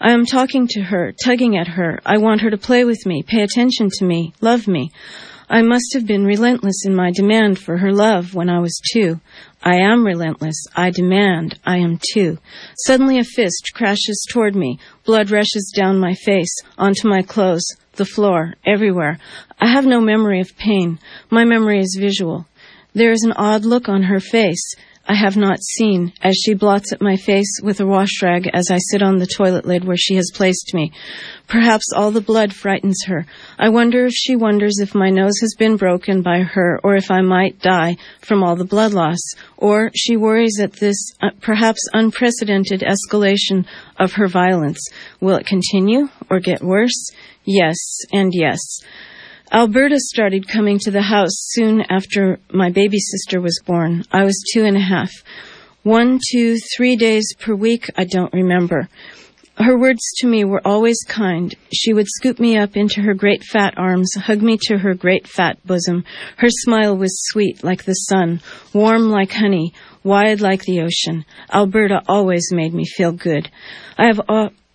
I 0.00 0.12
am 0.12 0.24
talking 0.24 0.66
to 0.68 0.80
her, 0.80 1.12
tugging 1.24 1.58
at 1.58 1.68
her. 1.68 2.00
I 2.06 2.16
want 2.18 2.40
her 2.40 2.50
to 2.50 2.56
play 2.56 2.84
with 2.84 3.04
me, 3.04 3.22
pay 3.22 3.42
attention 3.42 3.90
to 3.98 4.04
me, 4.04 4.32
love 4.40 4.66
me. 4.66 4.90
I 5.50 5.62
must 5.62 5.92
have 5.94 6.06
been 6.06 6.24
relentless 6.24 6.86
in 6.86 6.94
my 6.94 7.10
demand 7.10 7.58
for 7.58 7.76
her 7.76 7.92
love 7.92 8.34
when 8.34 8.48
I 8.48 8.60
was 8.60 8.80
two. 8.92 9.20
I 9.62 9.76
am 9.76 10.06
relentless. 10.06 10.56
I 10.74 10.90
demand. 10.90 11.58
I 11.66 11.78
am 11.78 11.98
too. 12.12 12.38
Suddenly 12.86 13.18
a 13.18 13.24
fist 13.24 13.70
crashes 13.74 14.26
toward 14.30 14.56
me. 14.56 14.78
Blood 15.04 15.30
rushes 15.30 15.72
down 15.76 15.98
my 15.98 16.14
face, 16.14 16.54
onto 16.78 17.08
my 17.08 17.20
clothes, 17.20 17.64
the 17.96 18.06
floor, 18.06 18.54
everywhere. 18.64 19.18
I 19.60 19.70
have 19.70 19.84
no 19.84 20.00
memory 20.00 20.40
of 20.40 20.56
pain. 20.56 20.98
My 21.28 21.44
memory 21.44 21.80
is 21.80 21.98
visual. 22.00 22.46
There 22.94 23.12
is 23.12 23.22
an 23.22 23.32
odd 23.32 23.66
look 23.66 23.88
on 23.88 24.04
her 24.04 24.20
face. 24.20 24.74
I 25.10 25.14
have 25.14 25.36
not 25.36 25.58
seen, 25.60 26.12
as 26.22 26.36
she 26.36 26.54
blots 26.54 26.92
at 26.92 27.02
my 27.02 27.16
face 27.16 27.58
with 27.64 27.80
a 27.80 27.86
wash 27.86 28.22
rag 28.22 28.48
as 28.54 28.70
I 28.70 28.78
sit 28.78 29.02
on 29.02 29.18
the 29.18 29.26
toilet 29.26 29.66
lid 29.66 29.84
where 29.84 29.96
she 29.96 30.14
has 30.14 30.30
placed 30.32 30.72
me. 30.72 30.92
Perhaps 31.48 31.86
all 31.92 32.12
the 32.12 32.20
blood 32.20 32.54
frightens 32.54 33.02
her. 33.08 33.26
I 33.58 33.70
wonder 33.70 34.06
if 34.06 34.12
she 34.12 34.36
wonders 34.36 34.78
if 34.78 34.94
my 34.94 35.10
nose 35.10 35.36
has 35.40 35.56
been 35.58 35.76
broken 35.76 36.22
by 36.22 36.42
her 36.42 36.78
or 36.84 36.94
if 36.94 37.10
I 37.10 37.22
might 37.22 37.58
die 37.58 37.96
from 38.20 38.44
all 38.44 38.54
the 38.54 38.64
blood 38.64 38.92
loss. 38.92 39.18
Or 39.56 39.90
she 39.96 40.16
worries 40.16 40.60
at 40.60 40.74
this 40.74 41.12
uh, 41.20 41.30
perhaps 41.40 41.88
unprecedented 41.92 42.82
escalation 42.82 43.66
of 43.98 44.12
her 44.12 44.28
violence. 44.28 44.78
Will 45.18 45.34
it 45.34 45.44
continue 45.44 46.08
or 46.30 46.38
get 46.38 46.62
worse? 46.62 47.10
Yes, 47.44 47.76
and 48.12 48.30
yes. 48.32 48.60
Alberta 49.52 49.98
started 49.98 50.46
coming 50.46 50.78
to 50.78 50.92
the 50.92 51.02
house 51.02 51.32
soon 51.32 51.82
after 51.90 52.38
my 52.52 52.70
baby 52.70 52.98
sister 52.98 53.40
was 53.40 53.60
born. 53.66 54.04
I 54.12 54.22
was 54.22 54.40
two 54.54 54.64
and 54.64 54.76
a 54.76 54.80
half. 54.80 55.10
One, 55.82 56.20
two, 56.30 56.56
three 56.76 56.94
days 56.94 57.34
per 57.36 57.56
week, 57.56 57.90
I 57.96 58.04
don't 58.04 58.32
remember. 58.32 58.88
Her 59.56 59.76
words 59.76 60.02
to 60.18 60.28
me 60.28 60.44
were 60.44 60.64
always 60.64 60.98
kind. 61.08 61.52
She 61.72 61.92
would 61.92 62.06
scoop 62.08 62.38
me 62.38 62.58
up 62.58 62.76
into 62.76 63.02
her 63.02 63.12
great 63.12 63.42
fat 63.42 63.74
arms, 63.76 64.14
hug 64.14 64.40
me 64.40 64.56
to 64.68 64.78
her 64.78 64.94
great 64.94 65.26
fat 65.26 65.58
bosom. 65.66 66.04
Her 66.36 66.48
smile 66.48 66.96
was 66.96 67.26
sweet 67.30 67.64
like 67.64 67.82
the 67.82 67.94
sun, 67.94 68.40
warm 68.72 69.10
like 69.10 69.32
honey, 69.32 69.74
wide 70.04 70.40
like 70.40 70.62
the 70.62 70.80
ocean. 70.80 71.24
Alberta 71.52 72.02
always 72.06 72.52
made 72.52 72.72
me 72.72 72.84
feel 72.84 73.10
good. 73.10 73.50
I 73.98 74.06
have 74.06 74.20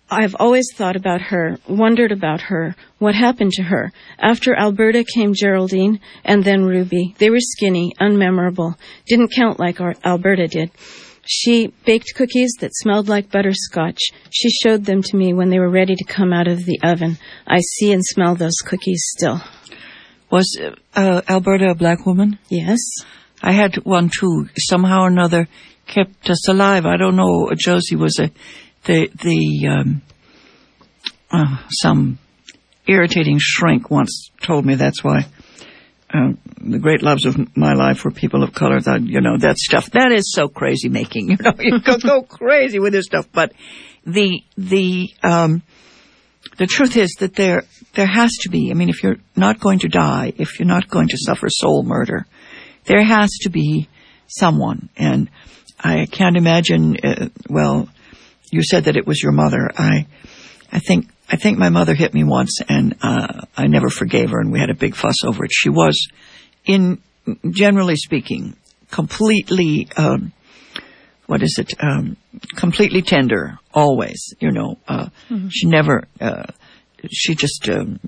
I've 0.08 0.36
always 0.38 0.66
thought 0.74 0.94
about 0.94 1.20
her, 1.20 1.58
wondered 1.68 2.12
about 2.12 2.40
her, 2.42 2.76
what 2.98 3.14
happened 3.14 3.52
to 3.52 3.64
her. 3.64 3.92
After 4.18 4.54
Alberta 4.54 5.04
came 5.04 5.34
Geraldine, 5.34 6.00
and 6.24 6.44
then 6.44 6.64
Ruby. 6.64 7.14
They 7.18 7.28
were 7.28 7.40
skinny, 7.40 7.92
unmemorable, 8.00 8.76
didn't 9.06 9.32
count 9.34 9.58
like 9.58 9.80
our 9.80 9.94
Alberta 10.04 10.46
did. 10.46 10.70
She 11.28 11.72
baked 11.84 12.14
cookies 12.14 12.52
that 12.60 12.74
smelled 12.74 13.08
like 13.08 13.32
butterscotch. 13.32 13.98
She 14.30 14.48
showed 14.48 14.84
them 14.84 15.02
to 15.02 15.16
me 15.16 15.34
when 15.34 15.50
they 15.50 15.58
were 15.58 15.70
ready 15.70 15.96
to 15.96 16.04
come 16.04 16.32
out 16.32 16.46
of 16.46 16.64
the 16.64 16.78
oven. 16.84 17.18
I 17.46 17.58
see 17.58 17.92
and 17.92 18.04
smell 18.04 18.36
those 18.36 18.56
cookies 18.64 19.02
still. 19.16 19.40
Was 20.30 20.56
uh, 20.94 21.22
Alberta 21.28 21.70
a 21.70 21.74
black 21.74 22.06
woman? 22.06 22.38
Yes. 22.48 22.78
I 23.42 23.52
had 23.52 23.74
one 23.84 24.08
too. 24.08 24.48
Somehow 24.56 25.02
or 25.02 25.08
another 25.08 25.48
kept 25.86 26.30
us 26.30 26.48
alive. 26.48 26.86
I 26.86 26.96
don't 26.96 27.16
know. 27.16 27.50
Josie 27.56 27.96
was 27.96 28.18
a 28.20 28.30
the 28.86 29.10
the 29.22 29.68
um, 29.68 30.02
uh, 31.30 31.58
some 31.70 32.18
irritating 32.86 33.38
shrink 33.40 33.90
once 33.90 34.30
told 34.42 34.64
me 34.64 34.76
that's 34.76 35.02
why 35.02 35.26
uh, 36.12 36.32
the 36.58 36.78
great 36.78 37.02
loves 37.02 37.26
of 37.26 37.56
my 37.56 37.74
life 37.74 38.04
were 38.04 38.10
people 38.10 38.42
of 38.42 38.52
color. 38.52 38.80
That 38.80 39.02
you 39.02 39.20
know 39.20 39.38
that 39.38 39.58
stuff 39.58 39.90
that 39.90 40.12
is 40.12 40.32
so 40.32 40.48
crazy 40.48 40.88
making. 40.88 41.30
You 41.36 41.36
know 41.40 41.54
you 41.58 41.80
go 41.80 41.98
go 41.98 42.22
crazy 42.22 42.78
with 42.78 42.92
this 42.92 43.06
stuff, 43.06 43.28
but 43.32 43.52
the 44.04 44.42
the 44.56 45.10
um, 45.22 45.62
the 46.58 46.66
truth 46.66 46.96
is 46.96 47.16
that 47.18 47.34
there 47.34 47.64
there 47.94 48.06
has 48.06 48.30
to 48.42 48.50
be. 48.50 48.70
I 48.70 48.74
mean, 48.74 48.88
if 48.88 49.02
you're 49.02 49.18
not 49.34 49.60
going 49.60 49.80
to 49.80 49.88
die, 49.88 50.32
if 50.36 50.58
you're 50.58 50.68
not 50.68 50.88
going 50.88 51.08
to 51.08 51.18
suffer 51.18 51.48
soul 51.50 51.82
murder, 51.82 52.26
there 52.84 53.04
has 53.04 53.30
to 53.42 53.50
be 53.50 53.88
someone. 54.28 54.88
And 54.96 55.28
I 55.80 56.06
can't 56.06 56.36
imagine. 56.36 56.96
Uh, 57.02 57.28
well, 57.50 57.88
you 58.56 58.62
said 58.62 58.84
that 58.84 58.96
it 58.96 59.06
was 59.06 59.22
your 59.22 59.32
mother. 59.32 59.70
I, 59.76 60.06
I 60.72 60.78
think, 60.78 61.08
I 61.28 61.36
think 61.36 61.58
my 61.58 61.68
mother 61.68 61.94
hit 61.94 62.14
me 62.14 62.24
once 62.24 62.60
and, 62.68 62.96
uh, 63.02 63.42
I 63.56 63.66
never 63.66 63.90
forgave 63.90 64.30
her 64.30 64.40
and 64.40 64.50
we 64.50 64.58
had 64.58 64.70
a 64.70 64.74
big 64.74 64.96
fuss 64.96 65.22
over 65.24 65.44
it. 65.44 65.50
She 65.52 65.68
was, 65.68 66.08
in, 66.64 67.02
generally 67.50 67.96
speaking, 67.96 68.56
completely, 68.90 69.88
um, 69.96 70.32
what 71.26 71.42
is 71.42 71.58
it, 71.58 71.74
um, 71.82 72.16
completely 72.54 73.02
tender, 73.02 73.58
always, 73.74 74.32
you 74.40 74.52
know, 74.52 74.78
uh, 74.88 75.08
mm-hmm. 75.28 75.48
she 75.48 75.66
never, 75.66 76.04
uh, 76.20 76.46
she 77.10 77.34
just, 77.34 77.68
um, 77.68 78.00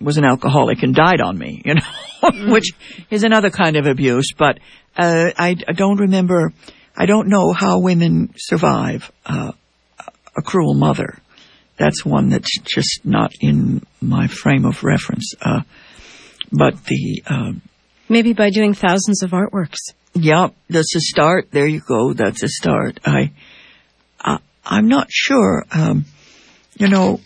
was 0.00 0.18
an 0.18 0.24
alcoholic 0.24 0.82
and 0.82 0.94
died 0.94 1.20
on 1.20 1.36
me, 1.36 1.62
you 1.64 1.74
know, 1.74 1.80
mm-hmm. 2.22 2.50
which 2.52 2.72
is 3.10 3.24
another 3.24 3.50
kind 3.50 3.76
of 3.76 3.86
abuse, 3.86 4.32
but, 4.36 4.58
uh, 4.96 5.30
I, 5.36 5.56
I, 5.66 5.72
don't 5.72 5.98
remember, 5.98 6.52
I 6.96 7.06
don't 7.06 7.28
know 7.28 7.52
how 7.52 7.80
women 7.80 8.34
survive, 8.36 9.10
uh, 9.24 9.52
a 10.36 10.42
cruel 10.42 10.74
mother. 10.74 11.18
That's 11.78 12.04
one 12.04 12.28
that's 12.28 12.58
just 12.60 13.00
not 13.04 13.32
in 13.40 13.84
my 14.00 14.28
frame 14.28 14.64
of 14.64 14.84
reference. 14.84 15.34
Uh, 15.40 15.62
but 16.52 16.84
the 16.84 17.22
uh, 17.26 17.52
maybe 18.08 18.32
by 18.34 18.50
doing 18.50 18.74
thousands 18.74 19.22
of 19.22 19.30
artworks. 19.30 19.78
Yep, 20.14 20.54
that's 20.68 20.94
a 20.94 21.00
start. 21.00 21.48
There 21.50 21.66
you 21.66 21.80
go. 21.80 22.12
That's 22.12 22.42
a 22.42 22.48
start. 22.48 23.00
I, 23.04 23.32
I 24.20 24.38
I'm 24.64 24.88
not 24.88 25.08
sure. 25.10 25.64
Um, 25.72 26.04
you 26.78 26.88
know, 26.88 27.20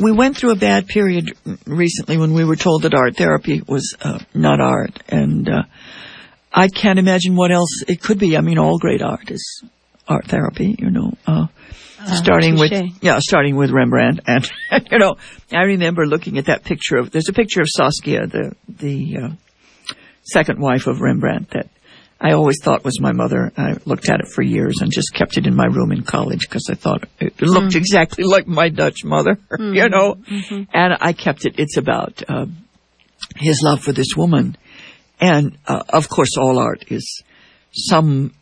we 0.00 0.10
went 0.12 0.36
through 0.36 0.50
a 0.50 0.56
bad 0.56 0.88
period 0.88 1.36
recently 1.66 2.18
when 2.18 2.34
we 2.34 2.44
were 2.44 2.56
told 2.56 2.82
that 2.82 2.94
art 2.94 3.16
therapy 3.16 3.62
was 3.66 3.96
uh, 4.02 4.18
not 4.34 4.60
art, 4.60 5.02
and 5.08 5.48
uh, 5.48 5.62
I 6.52 6.68
can't 6.68 6.98
imagine 6.98 7.36
what 7.36 7.52
else 7.52 7.84
it 7.86 8.02
could 8.02 8.18
be. 8.18 8.36
I 8.36 8.40
mean, 8.40 8.58
all 8.58 8.78
great 8.78 9.02
art 9.02 9.30
is 9.30 9.62
art 10.08 10.26
therapy. 10.26 10.74
You 10.78 10.90
know. 10.90 11.12
Uh, 12.06 12.14
starting 12.16 12.58
with 12.58 12.72
yeah, 13.02 13.18
starting 13.20 13.56
with 13.56 13.70
Rembrandt, 13.70 14.20
and 14.26 14.50
you 14.90 14.98
know, 14.98 15.16
I 15.52 15.62
remember 15.62 16.06
looking 16.06 16.38
at 16.38 16.46
that 16.46 16.64
picture 16.64 16.96
of. 16.96 17.10
There's 17.10 17.28
a 17.28 17.32
picture 17.32 17.60
of 17.60 17.68
Saskia, 17.68 18.26
the 18.26 18.54
the 18.68 19.16
uh, 19.16 19.28
second 20.22 20.60
wife 20.60 20.86
of 20.86 21.00
Rembrandt, 21.00 21.50
that 21.50 21.68
I 22.20 22.32
always 22.32 22.56
thought 22.62 22.84
was 22.84 23.00
my 23.00 23.12
mother. 23.12 23.52
I 23.56 23.76
looked 23.84 24.08
at 24.08 24.20
it 24.20 24.28
for 24.28 24.42
years 24.42 24.76
and 24.80 24.90
just 24.92 25.12
kept 25.14 25.36
it 25.36 25.46
in 25.46 25.54
my 25.54 25.66
room 25.66 25.92
in 25.92 26.02
college 26.02 26.40
because 26.40 26.68
I 26.70 26.74
thought 26.74 27.04
it 27.20 27.40
looked 27.40 27.74
exactly 27.74 28.24
like 28.24 28.46
my 28.46 28.68
Dutch 28.68 29.04
mother, 29.04 29.38
you 29.58 29.88
know. 29.88 30.16
And 30.72 30.96
I 31.00 31.12
kept 31.12 31.44
it. 31.46 31.58
It's 31.58 31.76
about 31.76 32.22
uh, 32.28 32.46
his 33.36 33.62
love 33.62 33.82
for 33.82 33.92
this 33.92 34.16
woman, 34.16 34.56
and 35.20 35.56
uh, 35.66 35.82
of 35.88 36.08
course, 36.08 36.36
all 36.38 36.58
art 36.58 36.84
is 36.88 37.22
some 37.72 38.32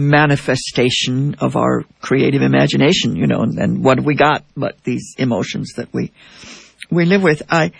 manifestation 0.00 1.36
of 1.40 1.56
our 1.56 1.84
creative 2.00 2.42
imagination, 2.42 3.16
you 3.16 3.26
know, 3.26 3.42
and, 3.42 3.58
and 3.58 3.84
what 3.84 3.98
have 3.98 4.06
we 4.06 4.14
got 4.14 4.44
but 4.56 4.82
these 4.84 5.14
emotions 5.18 5.72
that 5.76 5.92
we 5.92 6.12
we 6.90 7.04
live 7.04 7.22
with. 7.22 7.42
I 7.50 7.72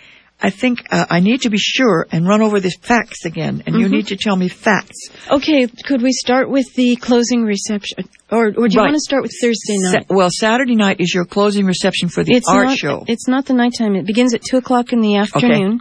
I 0.42 0.48
think 0.50 0.86
uh, 0.90 1.04
I 1.10 1.20
need 1.20 1.42
to 1.42 1.50
be 1.50 1.58
sure 1.58 2.06
and 2.10 2.26
run 2.26 2.40
over 2.40 2.60
the 2.60 2.70
facts 2.70 3.26
again, 3.26 3.62
and 3.66 3.76
you 3.78 3.88
need 3.88 4.06
to 4.06 4.16
tell 4.16 4.36
me 4.36 4.48
facts. 4.48 4.96
Okay, 5.30 5.66
could 5.84 6.00
we 6.00 6.12
start 6.12 6.48
with 6.48 6.64
the 6.76 6.96
closing 6.96 7.42
reception, 7.44 8.08
or 8.30 8.46
or 8.48 8.52
do 8.52 8.74
you 8.74 8.80
Right. 8.80 8.86
want 8.90 8.94
to 8.94 9.00
start 9.00 9.22
with 9.22 9.32
Thursday 9.40 9.76
Sa- 9.76 9.92
night? 9.92 10.06
well, 10.08 10.28
Saturday 10.30 10.76
night 10.76 10.96
is 11.00 11.12
your 11.14 11.26
closing 11.26 11.66
reception 11.66 12.08
for 12.08 12.24
the 12.24 12.32
it's 12.34 12.48
art 12.48 12.68
not, 12.68 12.78
show. 12.78 13.04
It's 13.06 13.28
not 13.28 13.44
the 13.46 13.54
nighttime. 13.54 13.96
It 13.96 14.06
begins 14.06 14.32
at 14.34 14.42
two 14.42 14.56
o'clock 14.56 14.92
in 14.94 15.00
the 15.00 15.16
afternoon, 15.16 15.80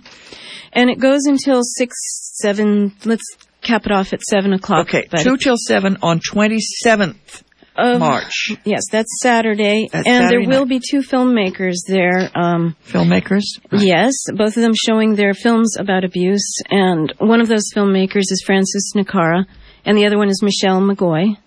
and 0.74 0.90
it 0.90 1.00
goes 1.00 1.26
until 1.26 1.62
six, 1.64 1.96
seven. 2.42 2.94
Let's 3.06 3.24
cap 3.62 3.86
it 3.86 3.92
off 3.92 4.14
at 4.14 4.22
seven 4.22 4.54
o'clock. 4.54 4.88
Okay, 4.88 5.08
but 5.10 5.22
two 5.22 5.38
till 5.38 5.56
seven 5.58 5.98
on 6.02 6.20
twenty 6.20 6.60
seventh 6.60 7.44
of- 7.76 8.00
March. 8.00 8.52
Yes, 8.66 8.84
that's 8.92 9.10
Saturday, 9.22 9.88
That's 9.92 10.06
and 10.08 10.26
Saturday 10.26 10.46
there 10.46 10.50
will 10.50 10.66
night. 10.66 10.70
be 10.70 10.82
two 10.92 11.00
filmmakers 11.02 11.76
there. 11.88 12.30
Um, 12.36 12.76
Filmmakers. 12.88 13.44
Yes, 13.72 14.14
both 14.34 14.58
of 14.58 14.64
them 14.64 14.74
showing 14.76 15.16
their 15.16 15.34
films 15.34 15.78
about 15.78 16.04
abuse, 16.04 16.60
and 16.70 17.14
one 17.20 17.40
of 17.42 17.48
those 17.48 17.72
filmmakers 17.76 18.24
is 18.32 18.44
Francis 18.46 18.92
Nicara, 18.96 19.46
and 19.86 19.98
the 19.98 20.06
other 20.06 20.18
one 20.18 20.30
is 20.30 20.42
Michelle 20.44 20.82
McGoy. 20.82 21.38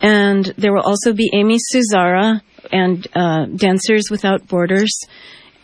And 0.00 0.44
there 0.56 0.72
will 0.72 0.82
also 0.82 1.12
be 1.12 1.30
Amy 1.34 1.58
Suzara 1.74 2.40
and 2.70 3.06
uh, 3.14 3.46
Dancers 3.46 4.08
Without 4.10 4.46
Borders. 4.46 4.96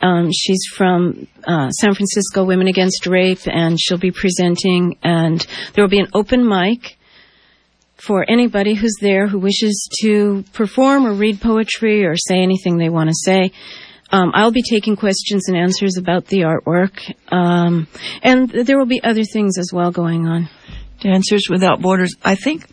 Um, 0.05 0.31
she's 0.33 0.67
from 0.77 1.27
uh, 1.47 1.71
San 1.71 1.95
Francisco 1.95 2.45
Women 2.45 2.67
Against 2.67 3.07
Rape, 3.07 3.47
and 3.47 3.81
she'll 3.81 3.97
be 3.97 4.11
presenting. 4.11 4.99
And 5.03 5.45
there 5.73 5.83
will 5.83 5.89
be 5.89 5.99
an 5.99 6.11
open 6.13 6.47
mic 6.47 6.99
for 7.97 8.23
anybody 8.29 8.75
who's 8.75 8.97
there 9.01 9.27
who 9.27 9.39
wishes 9.39 9.89
to 10.03 10.45
perform 10.53 11.07
or 11.07 11.15
read 11.15 11.41
poetry 11.41 12.05
or 12.05 12.17
say 12.17 12.43
anything 12.43 12.77
they 12.77 12.91
want 12.91 13.09
to 13.09 13.17
say. 13.25 13.51
Um, 14.11 14.31
I'll 14.35 14.53
be 14.53 14.63
taking 14.63 14.95
questions 14.95 15.49
and 15.49 15.57
answers 15.57 15.97
about 15.97 16.27
the 16.27 16.41
artwork, 16.41 17.01
um, 17.33 17.89
and 18.23 18.51
there 18.51 18.79
will 18.79 18.85
be 18.85 19.03
other 19.03 19.25
things 19.25 19.57
as 19.57 19.71
well 19.73 19.91
going 19.91 20.29
on. 20.29 20.51
Dancers 21.01 21.49
Without 21.49 21.81
Borders. 21.81 22.15
I 22.23 22.35
think 22.35 22.67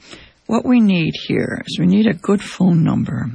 what 0.47 0.65
we 0.65 0.81
need 0.81 1.13
here 1.27 1.63
is 1.65 1.79
we 1.79 1.85
need 1.85 2.07
a 2.07 2.13
good 2.13 2.43
phone 2.43 2.83
number. 2.83 3.27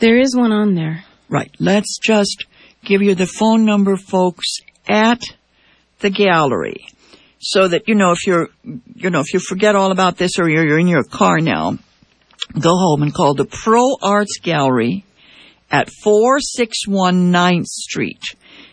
There 0.00 0.18
is 0.18 0.36
one 0.36 0.52
on 0.52 0.74
there. 0.74 1.04
Right. 1.30 1.50
Let's 1.58 1.98
just 1.98 2.44
give 2.86 3.02
you 3.02 3.14
the 3.14 3.26
phone 3.26 3.64
number, 3.64 3.96
folks, 3.96 4.58
at 4.88 5.20
the 6.00 6.10
gallery. 6.10 6.86
So 7.38 7.68
that, 7.68 7.86
you 7.86 7.94
know, 7.94 8.12
if 8.12 8.26
you're, 8.26 8.48
you 8.94 9.10
know, 9.10 9.20
if 9.20 9.34
you 9.34 9.40
forget 9.40 9.76
all 9.76 9.90
about 9.90 10.16
this 10.16 10.38
or 10.38 10.48
you're, 10.48 10.66
you're 10.66 10.78
in 10.78 10.88
your 10.88 11.04
car 11.04 11.38
now, 11.38 11.78
go 12.58 12.70
home 12.70 13.02
and 13.02 13.12
call 13.12 13.34
the 13.34 13.44
Pro 13.44 13.96
Arts 14.02 14.38
Gallery 14.42 15.04
at 15.70 15.90
461 16.02 17.32
9th 17.32 17.66
Street. 17.66 18.22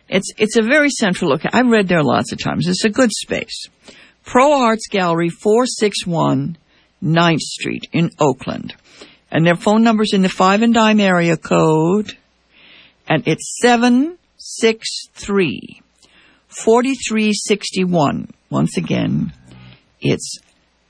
It's, 0.08 0.32
it's 0.38 0.56
a 0.56 0.62
very 0.62 0.90
central 0.90 1.32
location. 1.32 1.52
I've 1.54 1.72
read 1.72 1.88
there 1.88 2.04
lots 2.04 2.32
of 2.32 2.40
times. 2.40 2.68
It's 2.68 2.86
a 2.86 2.90
good 2.90 3.12
space. 3.12 3.68
Pro 4.26 4.54
Arts 4.54 4.88
Gallery, 4.88 5.30
461 5.30 6.58
9th 7.04 7.40
Street 7.40 7.88
in 7.92 8.10
Oakland. 8.20 8.76
And 9.32 9.46
their 9.46 9.56
phone 9.56 9.84
number's 9.84 10.14
in 10.14 10.22
the 10.22 10.30
five 10.30 10.62
and 10.62 10.74
dime 10.74 11.00
area 11.00 11.36
code 11.36 12.16
and 13.08 13.28
it's 13.28 13.60
763 13.62 15.82
4361. 16.48 18.32
Once 18.50 18.78
again, 18.78 19.34
it's 20.00 20.40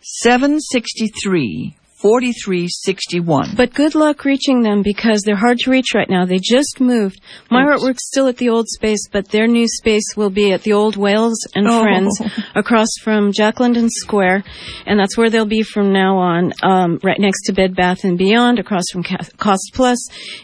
763 0.02 1.76
4361. 2.04 3.56
But 3.56 3.74
good 3.74 3.96
luck 3.96 4.26
reaching 4.26 4.62
them 4.62 4.82
because 4.84 5.22
they're 5.22 5.38
hard 5.38 5.58
to 5.60 5.72
reach 5.72 5.94
right 5.96 6.10
now. 6.10 6.26
They 6.26 6.38
just 6.38 6.82
moved. 6.82 7.22
My 7.50 7.63
Oops. 7.63 7.82
artwork's 7.82 8.06
still 8.08 8.28
at 8.28 8.36
the 8.38 8.50
old 8.50 8.68
space, 8.68 9.08
but 9.10 9.30
their 9.30 9.48
new 9.48 9.68
space 9.68 10.04
will 10.18 10.30
be 10.30 10.52
at 10.52 10.63
the 10.63 10.74
old 10.74 10.98
Wales 10.98 11.39
and 11.56 11.66
Oh. 11.68 11.82
Friends 11.82 12.22
across 12.56 12.89
from 13.02 13.32
Jack 13.32 13.60
London 13.60 13.89
Square, 13.89 14.44
and 14.86 15.00
that's 15.00 15.18
where 15.18 15.30
they'll 15.30 15.46
be 15.46 15.63
from 15.63 15.92
now 15.94 16.18
on, 16.18 16.54
um, 16.62 17.00
right 17.04 17.20
next 17.20 17.44
to 17.46 17.54
Bed 17.54 17.74
Bath 17.76 18.04
and 18.04 18.18
Beyond, 18.18 18.60
across 18.60 18.84
from 18.92 19.04
Cost 19.38 19.72
Plus. 19.74 19.98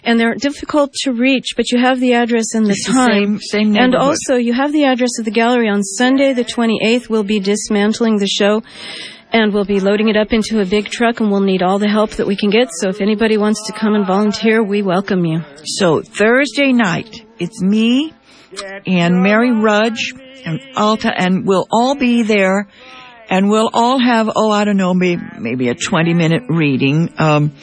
And 0.04 0.19
they're 0.19 0.36
difficult 0.36 0.93
to 1.04 1.12
reach, 1.12 1.50
but 1.58 1.72
you 1.72 1.78
have 1.80 2.00
the 2.00 2.13
address 2.13 2.56
and 2.56 2.65
the 2.65 2.72
It's 2.72 2.88
the 2.88 2.93
time. 2.93 3.12
same- 3.12 3.39
same 3.74 3.76
and 3.78 3.95
also, 3.95 4.36
you 4.38 4.54
have 4.54 4.72
the 4.72 4.86
address 4.86 5.12
of 5.19 5.26
the 5.26 5.32
gallery 5.32 5.67
on 5.67 5.84
Sunday, 5.84 6.32
the 6.34 6.45
28th. 6.45 7.10
We'll 7.10 7.24
be 7.24 7.39
dismantling 7.41 8.17
the 8.17 8.28
show. 8.28 8.63
And 9.32 9.54
we'll 9.54 9.65
be 9.65 9.80
loading 9.80 10.10
it 10.10 10.18
up 10.18 10.34
into 10.34 10.60
a 10.60 10.65
big 10.65 10.86
truck, 10.89 11.20
and 11.20 11.32
we'll 11.32 11.42
need 11.42 11.62
all 11.62 11.78
the 11.78 11.88
help 11.88 12.12
that 12.12 12.26
we 12.26 12.36
can 12.36 12.50
get. 12.50 12.70
So 12.72 12.89
if 12.89 13.00
anybody 13.00 13.38
wants 13.38 13.68
to 13.68 13.74
come 13.74 13.94
and 13.94 14.08
volunteer, 14.08 14.63
we 14.63 14.82
welcome 14.82 15.24
you. 15.24 15.42
So 15.65 16.02
Thursday 16.02 16.74
night, 16.74 17.26
it's 17.38 17.62
me 17.62 18.13
and 18.88 19.22
Mary 19.22 19.52
Rudge 19.52 20.13
and 20.46 20.60
Alta, 20.76 21.12
and 21.15 21.46
we'll 21.46 21.68
all 21.72 21.96
be 21.96 22.24
there, 22.24 22.68
and 23.30 23.50
we'll 23.50 23.70
all 23.72 24.00
have 24.00 24.32
oh 24.36 24.50
I 24.50 24.65
don't 24.65 24.78
know 24.78 24.94
maybe 24.94 25.22
maybe 25.38 25.70
a 25.70 25.76
twenty 25.76 26.13
minute 26.13 26.44
reading. 26.50 27.13
Um, 27.18 27.54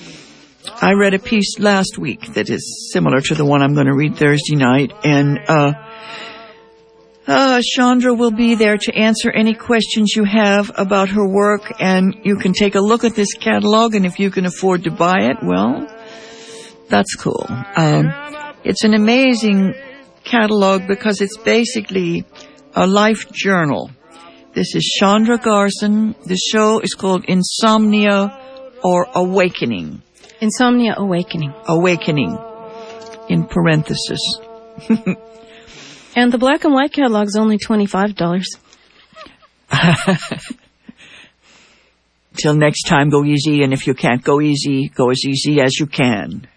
I 0.81 0.93
read 0.93 1.15
a 1.15 1.19
piece 1.19 1.59
last 1.59 1.99
week 1.99 2.35
that 2.35 2.51
is 2.51 2.91
similar 2.93 3.21
to 3.21 3.35
the 3.35 3.45
one 3.45 3.63
I'm 3.63 3.75
going 3.75 3.87
to 3.87 3.95
read 3.95 4.17
Thursday 4.17 4.57
night, 4.57 4.93
and 5.05 5.39
uh, 5.49 5.73
uh, 7.27 7.61
Chandra 7.63 8.15
will 8.15 8.31
be 8.31 8.55
there 8.55 8.77
to 8.77 8.95
answer 8.95 9.31
any 9.31 9.55
questions 9.55 10.15
you 10.15 10.25
have 10.25 10.71
about 10.77 11.09
her 11.11 11.27
work, 11.27 11.73
and 11.81 12.15
you 12.23 12.37
can 12.37 12.53
take 12.53 12.75
a 12.75 12.81
look 12.81 13.05
at 13.05 13.15
this 13.15 13.35
catalog, 13.35 13.95
and 13.95 14.07
if 14.07 14.19
you 14.19 14.31
can 14.31 14.47
afford 14.47 14.85
to 14.85 14.91
buy 14.91 15.23
it, 15.23 15.37
well, 15.43 15.87
that's 16.89 17.15
cool. 17.17 17.47
Um, 17.77 18.13
it's 18.65 18.85
an 18.85 18.95
amazing 18.95 19.75
catalog 20.25 20.87
because 20.87 21.21
it's 21.21 21.37
basically 21.39 22.25
a 22.75 22.87
life 22.87 23.31
journal. 23.33 23.91
This 24.55 24.75
is 24.75 24.85
Chandra 24.99 25.39
Garson. 25.39 26.15
The 26.25 26.37
show 26.37 26.81
is 26.81 26.95
called 26.95 27.25
Insomnia 27.27 28.39
or 28.83 29.07
Awakening. 29.15 30.03
Insomnia 30.41 30.95
Awakening. 30.97 31.53
Awakening 31.67 32.39
in 33.29 33.45
parenthesis. 33.47 34.21
And 36.17 36.33
the 36.33 36.39
black 36.39 36.65
and 36.65 36.73
white 36.73 36.95
catalog's 36.95 37.37
only 37.37 37.59
$25. 37.59 38.43
Till 42.41 42.55
next 42.55 42.85
time, 42.85 43.11
go 43.11 43.23
easy, 43.23 43.63
and 43.63 43.75
if 43.75 43.87
you 43.87 43.93
can't 43.93 44.25
go 44.25 44.41
easy, 44.41 44.89
go 44.89 45.11
as 45.11 45.23
easy 45.27 45.61
as 45.61 45.79
you 45.79 45.87
can. 45.87 46.49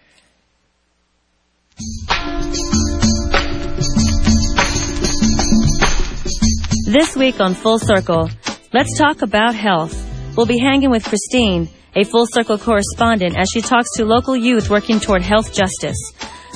This 6.86 7.14
week 7.16 7.38
on 7.40 7.52
Full 7.52 7.78
Circle, 7.78 8.30
let's 8.72 8.96
talk 8.98 9.20
about 9.20 9.54
health. 9.54 9.94
We'll 10.36 10.46
be 10.46 10.58
hanging 10.58 10.90
with 10.90 11.04
Christine, 11.04 11.68
a 11.94 12.04
Full 12.04 12.26
Circle 12.26 12.56
correspondent, 12.58 13.36
as 13.36 13.50
she 13.52 13.60
talks 13.60 13.90
to 13.96 14.06
local 14.06 14.34
youth 14.34 14.70
working 14.70 15.00
toward 15.00 15.20
health 15.22 15.52
justice. 15.52 15.98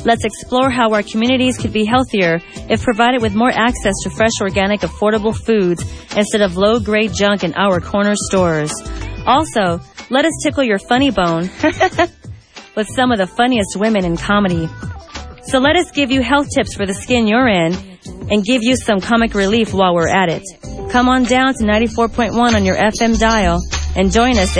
Let's 0.04 0.24
explore 0.24 0.70
how 0.70 0.92
our 0.92 1.02
communities 1.02 1.56
could 1.56 1.72
be 1.72 1.84
healthier 1.84 2.40
if 2.68 2.82
provided 2.82 3.22
with 3.22 3.34
more 3.34 3.50
access 3.50 3.94
to 4.02 4.10
fresh, 4.10 4.32
organic, 4.40 4.80
affordable 4.80 5.34
foods 5.34 5.82
instead 6.16 6.40
of 6.40 6.56
low 6.56 6.80
grade 6.80 7.12
junk 7.14 7.44
in 7.44 7.54
our 7.54 7.80
corner 7.80 8.14
stores. 8.16 8.72
Also, 9.26 9.80
let 10.10 10.24
us 10.24 10.32
tickle 10.42 10.64
your 10.64 10.78
funny 10.78 11.10
bone 11.10 11.42
with 12.76 12.88
some 12.94 13.12
of 13.12 13.18
the 13.18 13.26
funniest 13.26 13.76
women 13.76 14.04
in 14.04 14.16
comedy. 14.16 14.68
So 15.44 15.58
let 15.58 15.76
us 15.76 15.90
give 15.90 16.10
you 16.10 16.22
health 16.22 16.48
tips 16.54 16.74
for 16.74 16.86
the 16.86 16.94
skin 16.94 17.26
you're 17.26 17.48
in 17.48 17.74
and 18.30 18.44
give 18.44 18.62
you 18.62 18.76
some 18.76 19.00
comic 19.00 19.34
relief 19.34 19.72
while 19.72 19.94
we're 19.94 20.08
at 20.08 20.28
it. 20.28 20.42
Come 20.90 21.08
on 21.08 21.24
down 21.24 21.54
to 21.54 21.64
94.1 21.64 22.54
on 22.54 22.64
your 22.64 22.76
FM 22.76 23.18
dial 23.18 23.60
and 23.96 24.10
join 24.10 24.38
us 24.38 24.50